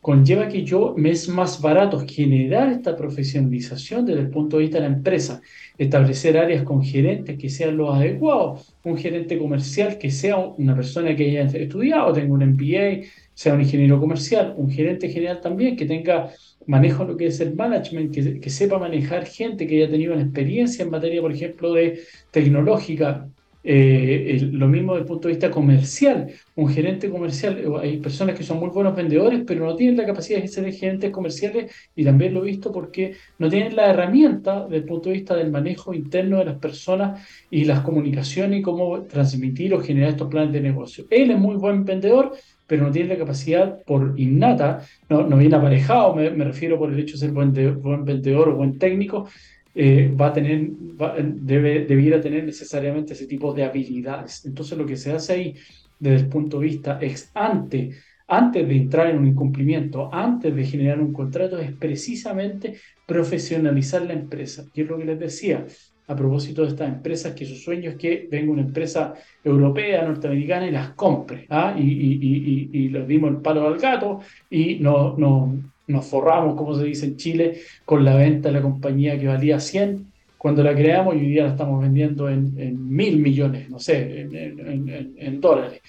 [0.00, 4.78] conlleva que yo me es más barato generar esta profesionalización desde el punto de vista
[4.78, 5.42] de la empresa,
[5.76, 11.14] establecer áreas con gerentes que sean los adecuados, un gerente comercial que sea una persona
[11.14, 15.86] que haya estudiado, tenga un MBA, sea un ingeniero comercial, un gerente general también que
[15.86, 16.30] tenga
[16.66, 20.22] manejo lo que es el management, que, que sepa manejar gente que haya tenido una
[20.22, 22.00] experiencia en materia, por ejemplo, de
[22.30, 23.28] tecnológica,
[23.66, 26.30] eh, lo mismo desde el punto de vista comercial.
[26.54, 30.04] Un gerente comercial, eh, hay personas que son muy buenos vendedores, pero no tienen la
[30.04, 34.64] capacidad de ser gerentes comerciales y también lo he visto porque no tienen la herramienta
[34.64, 38.62] desde el punto de vista del manejo interno de las personas y las comunicaciones y
[38.62, 41.06] cómo transmitir o generar estos planes de negocio.
[41.08, 42.32] Él es muy buen vendedor,
[42.66, 46.98] pero no tiene la capacidad por innata, no, no viene aparejado, me, refiero por el
[46.98, 49.26] hecho de ser buen, buen vendedor o buen técnico,
[49.74, 54.44] eh, va a tener, debe, debiera tener necesariamente ese tipo de habilidades.
[54.44, 55.54] Entonces lo que se hace ahí
[55.98, 57.90] desde el punto de vista ex ante,
[58.28, 62.74] antes de entrar en un incumplimiento, antes de generar un contrato, es precisamente
[63.06, 64.64] profesionalizar la empresa.
[64.74, 65.66] Y es lo que les decía
[66.06, 70.66] a propósito de estas empresas, que su sueño es que venga una empresa europea, norteamericana
[70.66, 71.46] y las compre.
[71.48, 71.74] ¿ah?
[71.78, 76.74] Y, y, y, les dimos el palo al gato y no, no, nos forramos, como
[76.74, 80.12] se dice en Chile, con la venta de la compañía que valía 100
[80.44, 82.54] cuando la creamos y hoy día la estamos vendiendo en,
[82.90, 85.80] mil millones, no sé, en, dólares.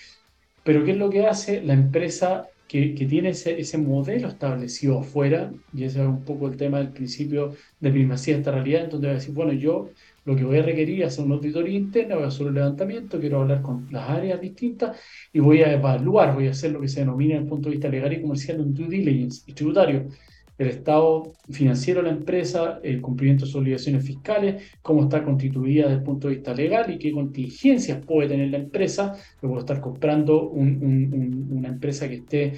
[0.63, 4.99] Pero ¿qué es lo que hace la empresa que, que tiene ese, ese, modelo establecido
[4.99, 5.51] afuera?
[5.73, 9.07] Y ese es un poco el tema del principio de primacía de esta realidad, entonces
[9.09, 9.89] va a decir, bueno, yo
[10.25, 13.19] lo que voy a requerir es hacer una auditoría interna, voy a hacer un levantamiento,
[13.19, 14.99] quiero hablar con las áreas distintas
[15.31, 17.75] y voy a evaluar, voy a hacer lo que se denomina desde el punto de
[17.75, 20.07] vista legal y comercial un due diligence y tributario.
[20.57, 25.83] El estado financiero de la empresa, el cumplimiento de sus obligaciones fiscales, cómo está constituida
[25.83, 29.13] desde el punto de vista legal y qué contingencias puede tener la empresa.
[29.41, 32.53] Yo puedo estar comprando una empresa que esté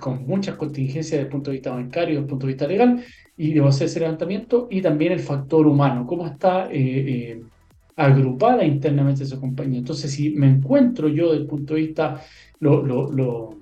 [0.00, 3.04] con muchas contingencias desde el punto de vista bancario, desde el punto de vista legal,
[3.36, 7.42] y debo hacer ese levantamiento, y también el factor humano, cómo está eh, eh,
[7.96, 9.78] agrupada internamente esa compañía.
[9.78, 12.22] Entonces, si me encuentro yo desde el punto de vista,
[12.60, 13.56] lo,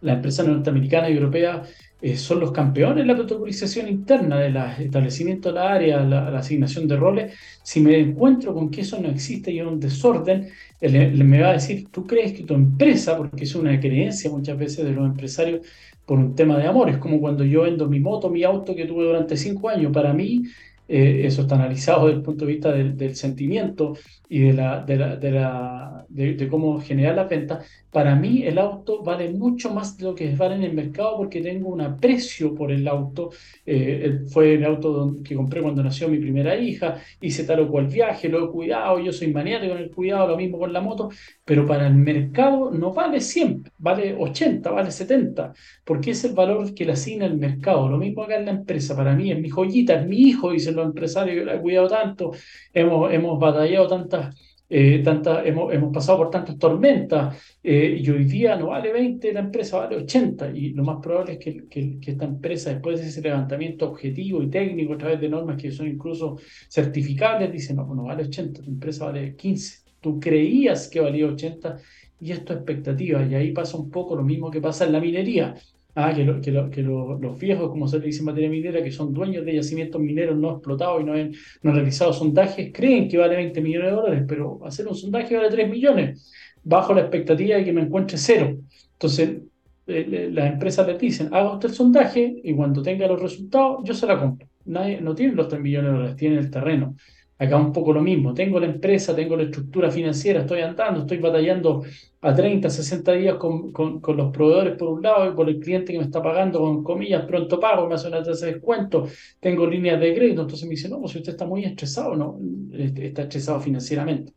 [0.00, 1.62] la empresa norteamericana y europea
[2.02, 6.86] eh, son los campeones en la protocolización interna del establecimiento de la área, la, asignación
[6.86, 10.48] de roles, si me encuentro con que eso no existe y hay un desorden,
[10.82, 14.84] me va a decir, ¿tú crees que tu empresa, porque es una creencia muchas veces
[14.84, 15.66] de los empresarios,
[16.04, 16.90] por un tema de amor.
[16.90, 19.92] Es como cuando yo vendo mi moto, mi auto que tuve durante cinco años.
[19.92, 20.42] Para mí,
[20.86, 23.94] eh, eso está analizado desde el punto de vista del, sentimiento
[24.28, 28.58] y de, la, de, la, de, la, de, cómo generar la venta, para mí el
[28.58, 32.54] auto vale mucho más de lo que vale en el mercado porque tengo un aprecio
[32.54, 33.30] por el auto.
[33.64, 37.86] Eh, fue el auto que compré cuando nació mi primera hija, hice tal o cual
[37.86, 41.10] viaje, lo he cuidado, yo soy maniático con el cuidado, lo mismo con la moto,
[41.44, 45.52] pero para el mercado no vale 100, vale 80, vale 70,
[45.84, 47.88] porque es el valor que le asigna el mercado.
[47.88, 50.86] Lo mismo acá en la empresa, para mí es mi joyita, es mi hijo, los
[50.86, 52.32] empresarios, yo la he cuidado tanto,
[52.72, 54.34] hemos, hemos batallado tantas
[54.68, 59.32] eh, tanta, hemos, hemos, pasado por tantas tormentas eh, y hoy día no vale 20,
[59.32, 63.06] la empresa vale 80 y lo más probable es que, que, esta empresa después de
[63.06, 67.86] ese levantamiento objetivo y técnico a través de normas que son incluso certificables, dice no,
[67.86, 71.76] pues no vale 80, tu empresa vale 15, tú creías que valía 80
[72.20, 75.54] y es expectativa y ahí pasa un poco lo mismo que pasa en la minería.
[75.96, 79.54] Ah, que, los viejos, como se le dice en materia minera, que son dueños de
[79.54, 83.96] yacimientos mineros no explotados y no han, realizado sondajes, creen que vale 20 millones de
[83.96, 86.32] dólares, pero hacer un sondaje vale 3 millones,
[86.64, 88.56] bajo la expectativa de que me encuentre cero.
[88.94, 89.38] Entonces,
[89.86, 93.94] eh, las empresas les dicen, haga usted el sondaje y cuando tenga los resultados, yo
[93.94, 94.48] se la compro.
[94.64, 96.96] Nadie, no tiene los 3 millones de dólares, tiene el terreno.
[97.36, 101.18] Acá un poco lo mismo, tengo la empresa, tengo la estructura financiera, estoy andando, estoy
[101.18, 101.82] batallando
[102.20, 105.92] a 30, 60 días con, con, los proveedores por un lado y con el cliente
[105.92, 109.08] que me está pagando con comillas, pronto pago, me hace una tasa de descuento,
[109.40, 112.38] tengo líneas de crédito, entonces me dice, no, pues si usted está muy estresado, no,
[112.72, 114.32] este, está estresado financieramente.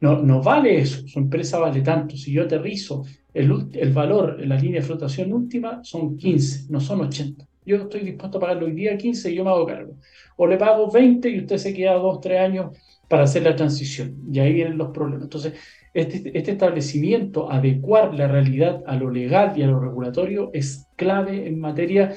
[0.00, 2.16] No, no vale eso, su empresa vale tanto.
[2.16, 7.00] Si yo aterrizo el, el valor la línea de flotación última, son 15, no son
[7.02, 7.46] 80.
[7.64, 9.96] Yo estoy dispuesto a pagarlo hoy día 15 y yo me hago cargo.
[10.36, 12.76] O le pago 20 y usted se queda 2, 3 años
[13.08, 14.16] para hacer la transición.
[14.32, 15.24] Y ahí vienen los problemas.
[15.24, 15.54] Entonces,
[15.94, 21.46] este, este establecimiento, adecuar la realidad a lo legal y a lo regulatorio, es clave
[21.46, 22.14] en materia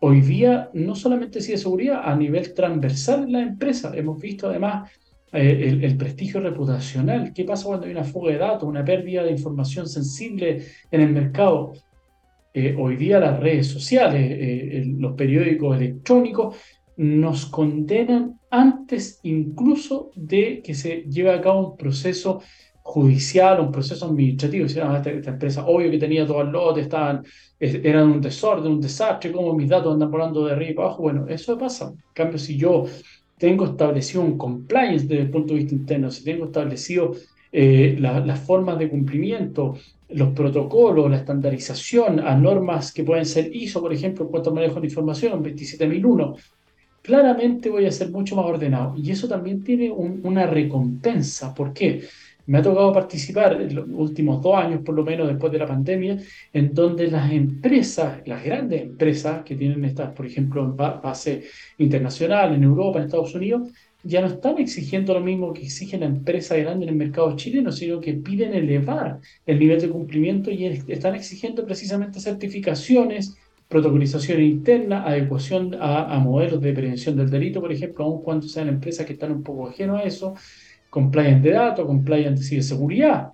[0.00, 3.92] hoy día, no solamente de seguridad, a nivel transversal en la empresa.
[3.94, 4.90] Hemos visto además
[5.32, 7.32] eh, el, prestigio reputacional.
[7.32, 11.12] ¿Qué pasa cuando hay una fuga de datos, una pérdida de información sensible en el
[11.12, 11.72] mercado?
[12.58, 16.56] Eh, hoy día las redes sociales, eh, los periódicos electrónicos
[16.96, 22.40] nos condenan antes incluso de que se lleve a cabo un proceso
[22.80, 24.64] judicial, un proceso administrativo.
[24.64, 27.22] esta, esta, empresa, obvio que tenía todo el lote, estaban,
[27.60, 31.02] eran un desorden, un desastre, como mis datos andan volando de arriba y abajo.
[31.02, 31.88] Bueno, eso pasa.
[31.88, 32.86] En cambio, si yo
[33.36, 37.12] tengo establecido un compliance desde el punto de vista interno, si tengo establecido
[37.52, 39.74] eh, las formas de cumplimiento,
[40.08, 44.86] los protocolos, la estandarización a normas que pueden ser ISO, por ejemplo, cuanto manejo de
[44.86, 46.36] información, 27001,
[47.02, 48.94] claramente voy a ser mucho más ordenado.
[48.96, 51.54] Y eso también tiene una recompensa.
[51.54, 52.02] ¿Por qué?
[52.46, 55.66] Me ha tocado participar en los últimos dos años, por lo menos después de la
[55.66, 56.16] pandemia,
[56.52, 61.42] en donde las empresas, las grandes empresas que tienen estas, por ejemplo, en base
[61.78, 63.68] internacional, en Europa, en Estados Unidos,
[64.06, 67.72] ya no están exigiendo lo mismo que exigen la empresa grande en el mercado chileno,
[67.72, 73.36] sino que piden elevar el nivel de cumplimiento y están exigiendo precisamente certificaciones,
[73.68, 78.68] protocolización interna, adecuación a, a modelos de prevención del delito, por ejemplo, aun cuando sean
[78.68, 80.34] empresas que están un poco ajenos a eso,
[80.88, 83.32] compliance de datos, compliance de ciberseguridad,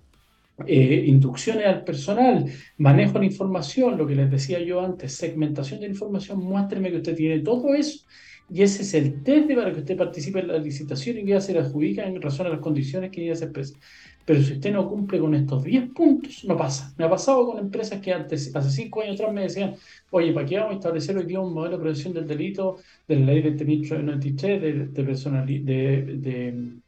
[0.67, 2.47] eh, instrucciones al personal,
[2.79, 6.91] manejo de la información, lo que les decía yo antes, segmentación de la información, muéstreme
[6.91, 8.07] que usted tiene todo eso
[8.53, 11.55] y ese es el test para que usted participe en la licitación y ya se
[11.55, 13.81] la adjudica en razón a las condiciones que ya se expresan.
[14.25, 16.95] Pero si usted no cumple con estos 10 puntos, no pasa.
[16.97, 19.75] Me ha pasado con empresas que antes, hace 5 años atrás me decían,
[20.11, 22.77] oye, ¿para qué vamos a establecer hoy día un modelo de prevención del delito
[23.09, 26.82] de la ley de 93 de, de, de, de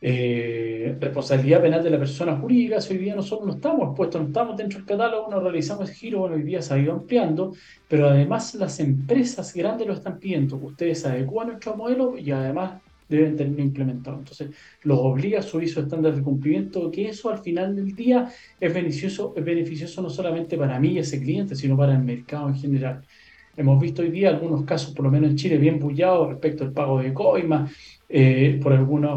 [0.00, 4.28] eh, responsabilidad penal de la persona jurídica, si hoy día nosotros no estamos puestos, no
[4.28, 7.52] estamos dentro del catálogo, no realizamos el giro, bueno, hoy día se ha ido ampliando,
[7.88, 13.36] pero además las empresas grandes lo están pidiendo, ustedes adecúan nuestro modelo y además deben
[13.36, 14.18] tenerlo implementado.
[14.18, 14.50] Entonces,
[14.82, 18.30] los obliga a subir su estándar de cumplimiento, que eso al final del día
[18.60, 22.48] es beneficioso, es beneficioso no solamente para mí y ese cliente, sino para el mercado
[22.48, 23.02] en general.
[23.56, 26.72] Hemos visto hoy día algunos casos, por lo menos en Chile, bien bullados respecto al
[26.72, 27.72] pago de coimas,
[28.10, 29.10] eh, por algunas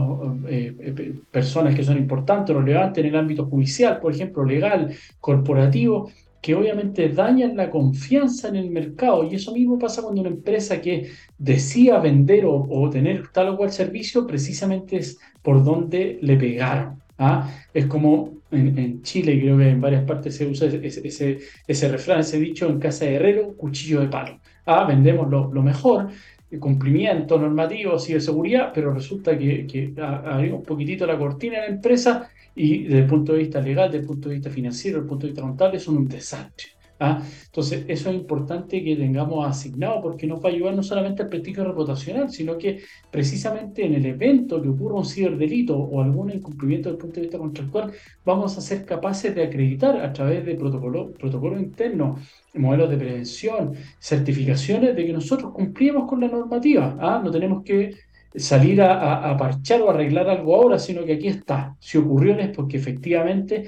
[0.49, 6.12] eh, eh, personas que son importantes, relevantes en el ámbito judicial, por ejemplo, legal, corporativo,
[6.41, 9.23] que obviamente dañan la confianza en el mercado.
[9.23, 13.71] Y eso mismo pasa cuando una empresa que decía vender o, tener tal o cual
[13.71, 17.01] servicio, precisamente es por donde le pegaron.
[17.17, 17.49] ¿ah?
[17.73, 22.19] Es como en, Chile, creo que en varias partes se usa ese, ese, ese refrán,
[22.21, 24.39] ese dicho, en casa de herrero, cuchillo de palo.
[24.65, 24.86] ¿ah?
[24.86, 26.10] Vendemos lo, lo mejor
[26.59, 32.29] cumplimiento normativo, ciberseguridad, pero resulta que, que abrimos un poquitito la cortina de la empresa
[32.55, 35.09] y desde el punto de vista legal, desde el punto de vista financiero, desde el
[35.09, 36.67] punto de vista contable, son un desastre.
[37.01, 37.21] ¿Ah?
[37.45, 41.29] Entonces, eso es importante que tengamos asignado porque nos va a ayudar no solamente al
[41.29, 46.89] prestigio reputacional, sino que precisamente en el evento que ocurra un ciberdelito o algún incumplimiento
[46.89, 47.91] desde el punto de vista contractual,
[48.23, 52.17] vamos a ser capaces de acreditar a través de protocolo, protocolo interno,
[52.53, 56.95] modelos de prevención, certificaciones de que nosotros cumplimos con la normativa.
[56.99, 57.21] ¿ah?
[57.23, 57.95] No tenemos que
[58.33, 61.75] salir a, a, parchar o arreglar algo ahora, sino que aquí está.
[61.79, 63.65] Si ocurrió es porque efectivamente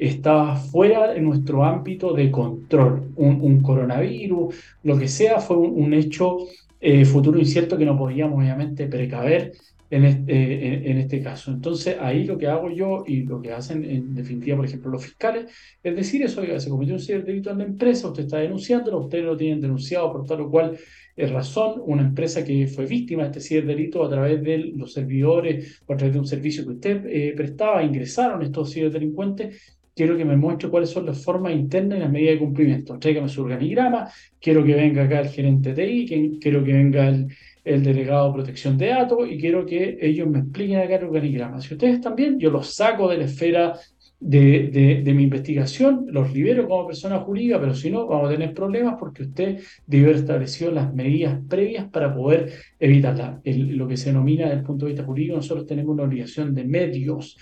[0.00, 3.12] estaba fuera de nuestro ámbito de control.
[3.16, 6.38] Un, coronavirus, lo que sea, fue un, hecho
[6.80, 9.52] eh, futuro incierto que no podíamos obviamente precaver
[9.90, 11.50] en este, eh, en, este, caso.
[11.50, 15.04] Entonces, ahí lo que hago yo y lo que hacen en definitiva, por ejemplo, los
[15.04, 19.00] fiscales, es decir, eso, oiga, se cometió un ciberdelito en la empresa, usted está denunciándolo,
[19.00, 20.78] ustedes lo tienen denunciado, por tal lo cual
[21.16, 25.82] es razón, una empresa que fue víctima de este ciberdelito a través de los servidores
[25.86, 30.24] o a través de un servicio que usted eh, prestaba, ingresaron estos ciberdelincuentes quiero que
[30.24, 32.98] me muestre cuáles son las formas internas y las medidas de cumplimiento.
[32.98, 34.08] Tráigame su organigrama,
[34.40, 37.26] quiero que venga acá el gerente TI, quiero que venga el,
[37.64, 41.60] el delegado de protección de datos y quiero que ellos me expliquen acá el organigrama.
[41.60, 43.78] Si ustedes también, yo los saco de la esfera
[44.18, 48.54] de, de, mi investigación, los libero como persona jurídica, pero si no, vamos a tener
[48.54, 53.38] problemas porque usted debe haber establecido las medidas previas para poder evitarla.
[53.44, 56.64] lo que se denomina desde el punto de vista jurídico, nosotros tenemos una obligación de
[56.64, 57.36] medios,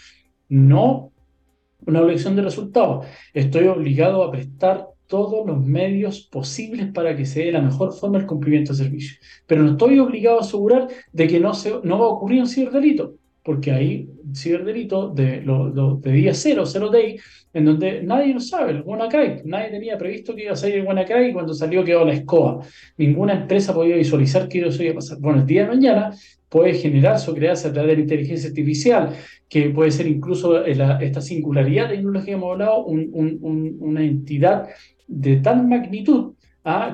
[0.49, 1.13] no
[1.89, 3.07] una obligación de resultados.
[3.35, 8.19] Estoy obligado a prestar todos los medios posibles para que se dé la mejor forma
[8.19, 9.19] el cumplimiento del servicio.
[9.47, 12.49] Pero no estoy obligado a asegurar de que no, se, no va a ocurrir un
[12.49, 15.43] ciberdelito porque hay ciberdelito de,
[16.01, 17.19] de día cero, cero day,
[17.55, 19.43] en donde nadie lo sabe, el WannaCry.
[19.45, 22.61] Nadie tenía previsto que iba a salir el WannaCry y cuando salió quedó la escoba.
[22.97, 25.19] Ninguna empresa podía visualizar que iba a pasar.
[25.19, 26.13] Bueno, el día de mañana
[26.49, 29.15] puede generar o crearse a través de la inteligencia artificial,
[29.49, 34.69] que puede ser incluso esta singularidad tecnológica que hemos hablado, una entidad
[35.07, 36.35] de tal magnitud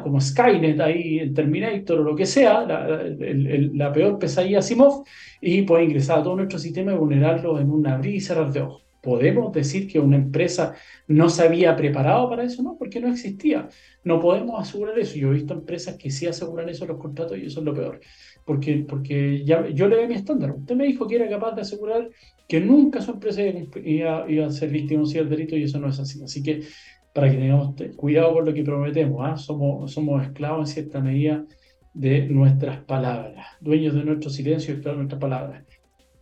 [0.03, 5.05] como Skynet ahí en Terminator o lo que sea, la, peor pesadilla Asimov,
[5.41, 8.61] y puede ingresar a todo nuestro sistema y vulnerarlo en un abrir y cerrar de
[8.61, 8.85] ojos.
[9.03, 10.75] ¿Podemos decir que una empresa
[11.09, 12.63] no se había preparado para eso?
[12.63, 13.69] No, porque no existía.
[14.03, 15.19] No podemos asegurar eso.
[15.19, 17.75] Yo he visto empresas que sí aseguran eso en los contratos y eso es lo
[17.75, 18.01] peor.
[18.47, 20.53] Porque, porque yo le doy mi estándar.
[20.53, 22.09] Usted me dijo que era capaz de asegurar
[22.49, 25.89] que nunca su empresa iba, iba a ser víctima de un ciberdelito y eso no
[25.89, 26.23] es así.
[26.23, 26.63] Así que
[27.15, 29.21] para que tengamos cuidado con lo que prometemos.
[29.25, 29.37] ¿ah?
[29.37, 31.45] Somos, esclavos en cierta medida
[31.95, 35.65] de nuestras palabras, dueños de nuestro silencio y de nuestras palabras.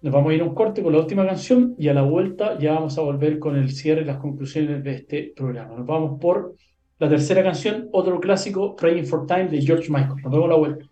[0.03, 2.59] Nos vamos a ir a un corte con la última canción y a la vuelta
[2.59, 5.77] ya vamos a volver con el cierre y las conclusiones de este programa.
[5.77, 6.57] Nos vamos por
[6.99, 10.23] la tercera canción, otro clásico, Praying for Time de George Michael.
[10.23, 10.85] Nos vemos a la vuelta.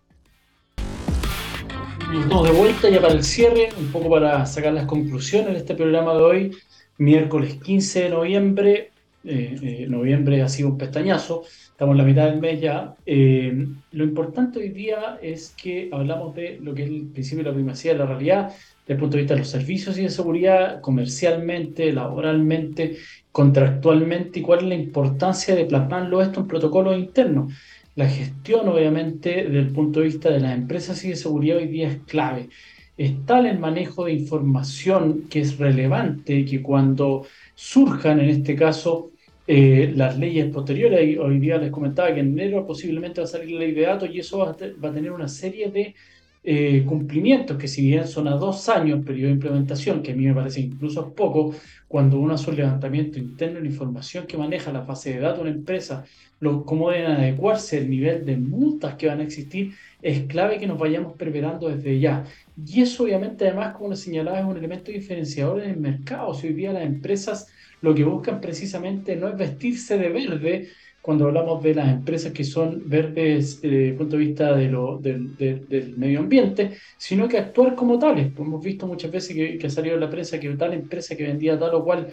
[2.29, 5.75] Nos de vuelta ya para el cierre, un poco para sacar las conclusiones de este
[5.75, 6.51] programa de hoy,
[6.97, 8.90] miércoles 15 de noviembre,
[9.23, 12.95] eh, eh, noviembre ha sido un pestañazo, estamos en la mitad del mes ya.
[13.05, 17.49] Eh, lo importante hoy día es que hablamos de lo que es el principio de
[17.51, 20.09] la primacía de la realidad, desde el punto de vista de los servicios y de
[20.09, 22.97] seguridad, comercialmente, laboralmente,
[23.31, 27.53] contractualmente, y cuál es la importancia de plasmarlo esto en protocolos internos.
[27.95, 31.67] La gestión, obviamente, desde el punto de vista de las empresas y de seguridad hoy
[31.67, 32.49] día es clave.
[32.97, 39.10] Es tal el manejo de información que es relevante que cuando surjan, en este caso,
[39.53, 41.19] eh, las leyes posteriores.
[41.19, 44.09] Hoy día les comentaba que en enero posiblemente va a salir la ley de datos
[44.09, 45.93] y eso va a, tener una serie de
[46.41, 50.25] eh, cumplimientos que si bien son a dos años periodo de implementación, que a mí
[50.25, 51.53] me parece incluso poco,
[51.89, 55.39] cuando uno hace un levantamiento interno de la información que maneja la fase de datos
[55.39, 56.05] de una empresa,
[56.39, 60.67] lo, cómo deben adecuarse el nivel de multas que van a existir, es clave que
[60.67, 62.23] nos vayamos preparando desde ya.
[62.65, 66.33] Y eso obviamente además, como les señalaba, es un elemento diferenciador en el mercado.
[66.33, 67.47] Si hoy día las empresas
[67.81, 70.69] lo que buscan precisamente no es vestirse de verde,
[71.01, 75.93] cuando hablamos de las empresas que son verdes eh, desde el punto de vista del
[75.97, 78.31] medio ambiente, sino que actuar como tales.
[78.37, 81.57] Hemos visto muchas veces que, ha salido en la prensa que tal empresa que vendía
[81.57, 82.07] tal o cual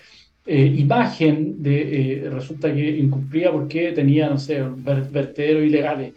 [0.47, 6.14] eh, imagen eh, resulta que incumplía porque tenía, no sé, vertederos ilegales.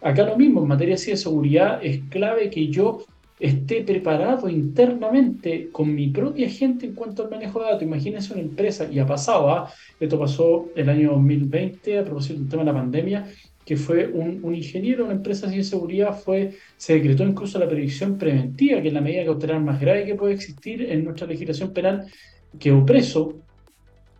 [0.00, 3.04] Acá lo mismo, en materia de seguridad, es clave que yo
[3.38, 7.82] esté preparado internamente con mi propia gente en cuanto al manejo de datos.
[7.82, 9.72] Imagínense una empresa, y ha pasado, ¿ah?
[9.98, 13.26] esto pasó el año 2020 a propósito del tema de la pandemia,
[13.64, 18.18] que fue un, ingeniero de una empresa de seguridad, fue, se decretó incluso la predicción
[18.18, 22.06] preventiva, que es la medida cautelar más grave que puede existir en nuestra legislación penal,
[22.58, 23.40] que o preso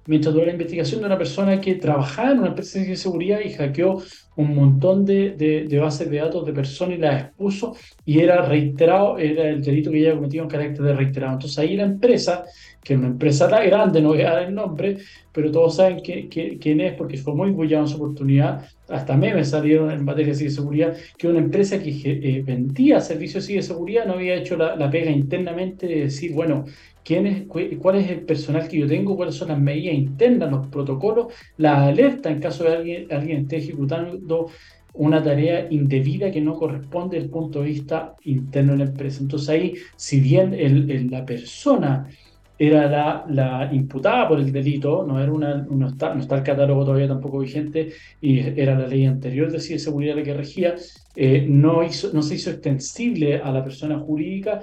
[0.06, 3.52] mientras duró la investigación de una persona que trabajaba en una empresa de seguridad y
[3.52, 4.02] hackeó
[4.36, 9.18] un montón de, de, bases de datos de personas y las expuso y era reiterado,
[9.18, 11.34] era el delito que ella había cometido en carácter de reiterado.
[11.34, 12.44] Entonces ahí la empresa,
[12.82, 14.98] que es una empresa tan grande, no voy a dar el nombre,
[15.32, 19.90] pero todos saben quién es porque fue muy bullado en su oportunidad, hasta memes salieron
[19.90, 24.34] en materia de seguridad, que una empresa que eh, vendía servicios de seguridad no había
[24.34, 26.64] hecho la, la pega internamente de decir, bueno,
[27.04, 31.32] quién cuál es el personal que yo tengo, cuáles son las medidas internas, los protocolos,
[31.58, 34.48] la alerta en caso de alguien, alguien esté ejecutando
[34.94, 39.20] una tarea indebida que no corresponde desde punto de vista interno de la empresa.
[39.22, 42.08] Entonces ahí, si bien la persona
[42.56, 47.08] era la, imputada por el delito, no, era una, está, no está el catálogo todavía
[47.08, 50.76] tampoco vigente y era la ley anterior de seguridad la que regía,
[51.16, 54.60] eh, no se hizo extensible a la persona jurídica,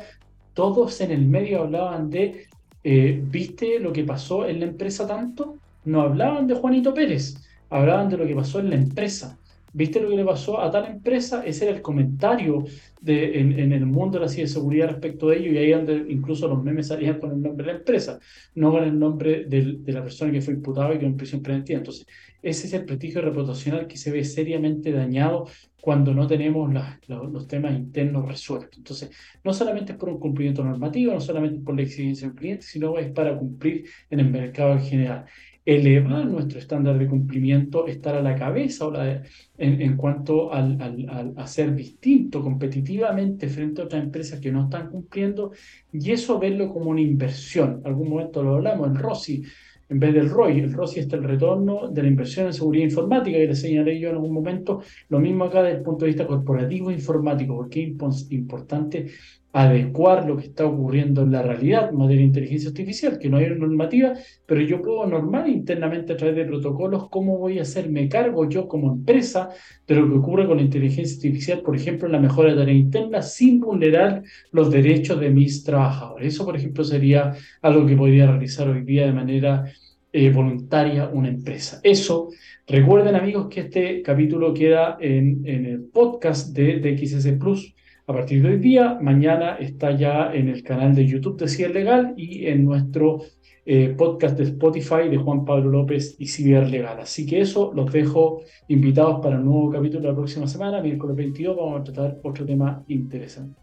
[0.53, 2.47] todos en el medio hablaban de,
[2.83, 5.57] eh, ¿viste lo que pasó en la empresa tanto?
[5.85, 7.35] No hablaban de Juanito Pérez,
[7.69, 9.37] hablaban de lo que pasó en la empresa.
[9.73, 11.45] ¿Viste lo que le pasó a tal empresa?
[11.45, 12.65] Ese era el comentario
[12.99, 16.61] de, en, el mundo de la ciberseguridad respecto de ello, y ahí donde incluso los
[16.61, 18.19] memes salían con el nombre de la empresa,
[18.55, 21.79] no con el nombre de la persona que fue imputada y que en prisión preventiva.
[21.79, 22.05] Entonces,
[22.41, 25.47] ese es el prestigio reputacional que se ve seriamente dañado
[25.79, 26.71] cuando no tenemos
[27.07, 28.77] los temas internos resueltos.
[28.77, 29.11] Entonces,
[29.43, 32.97] no solamente es por un cumplimiento normativo, no solamente por la exigencia del cliente, sino
[32.97, 35.25] es para cumplir en el mercado en general
[35.63, 39.21] elevar nuestro estándar de cumplimiento, estar a la cabeza o en,
[39.57, 45.51] en, cuanto al, a ser distinto competitivamente frente a otras empresas que no están cumpliendo
[45.91, 47.81] y eso verlo como una inversión.
[47.85, 49.43] Algún momento lo hablamos, el ROSI,
[49.91, 53.37] en vez del ROI, el ROSI está el retorno de la inversión en seguridad informática,
[53.37, 56.25] que le señalé yo en algún momento, lo mismo acá desde el punto de vista
[56.25, 59.11] corporativo informático, porque es importante
[59.53, 63.37] adecuar lo que está ocurriendo en la realidad en materia de inteligencia artificial, que no
[63.37, 64.13] hay una normativa,
[64.45, 68.67] pero yo puedo normar internamente a través de protocolos cómo voy a hacerme cargo yo
[68.67, 69.49] como empresa
[69.85, 72.75] de lo que ocurre con la inteligencia artificial, por ejemplo, en la mejora de tarea
[72.75, 76.33] interna, sin vulnerar los derechos de mis trabajadores.
[76.33, 79.65] Eso, por ejemplo, sería algo que podría realizar hoy día de manera
[80.13, 81.81] eh, voluntaria una empresa.
[81.83, 82.29] Eso,
[82.67, 87.73] recuerden amigos que este capítulo queda en, en el podcast de, de Plus
[88.11, 88.97] a partir de hoy día.
[89.01, 93.21] Mañana está ya en el canal de YouTube de Ciber Legal y en nuestro
[93.65, 96.99] eh, podcast de Spotify de Juan Pablo López y Ciber Legal.
[96.99, 101.55] Así que eso, los dejo invitados para el nuevo capítulo la próxima semana, miércoles 22,
[101.55, 103.61] vamos a tratar otro tema interesante.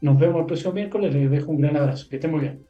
[0.00, 2.69] Nos vemos el próximo miércoles, les dejo un gran abrazo, que estén muy bien.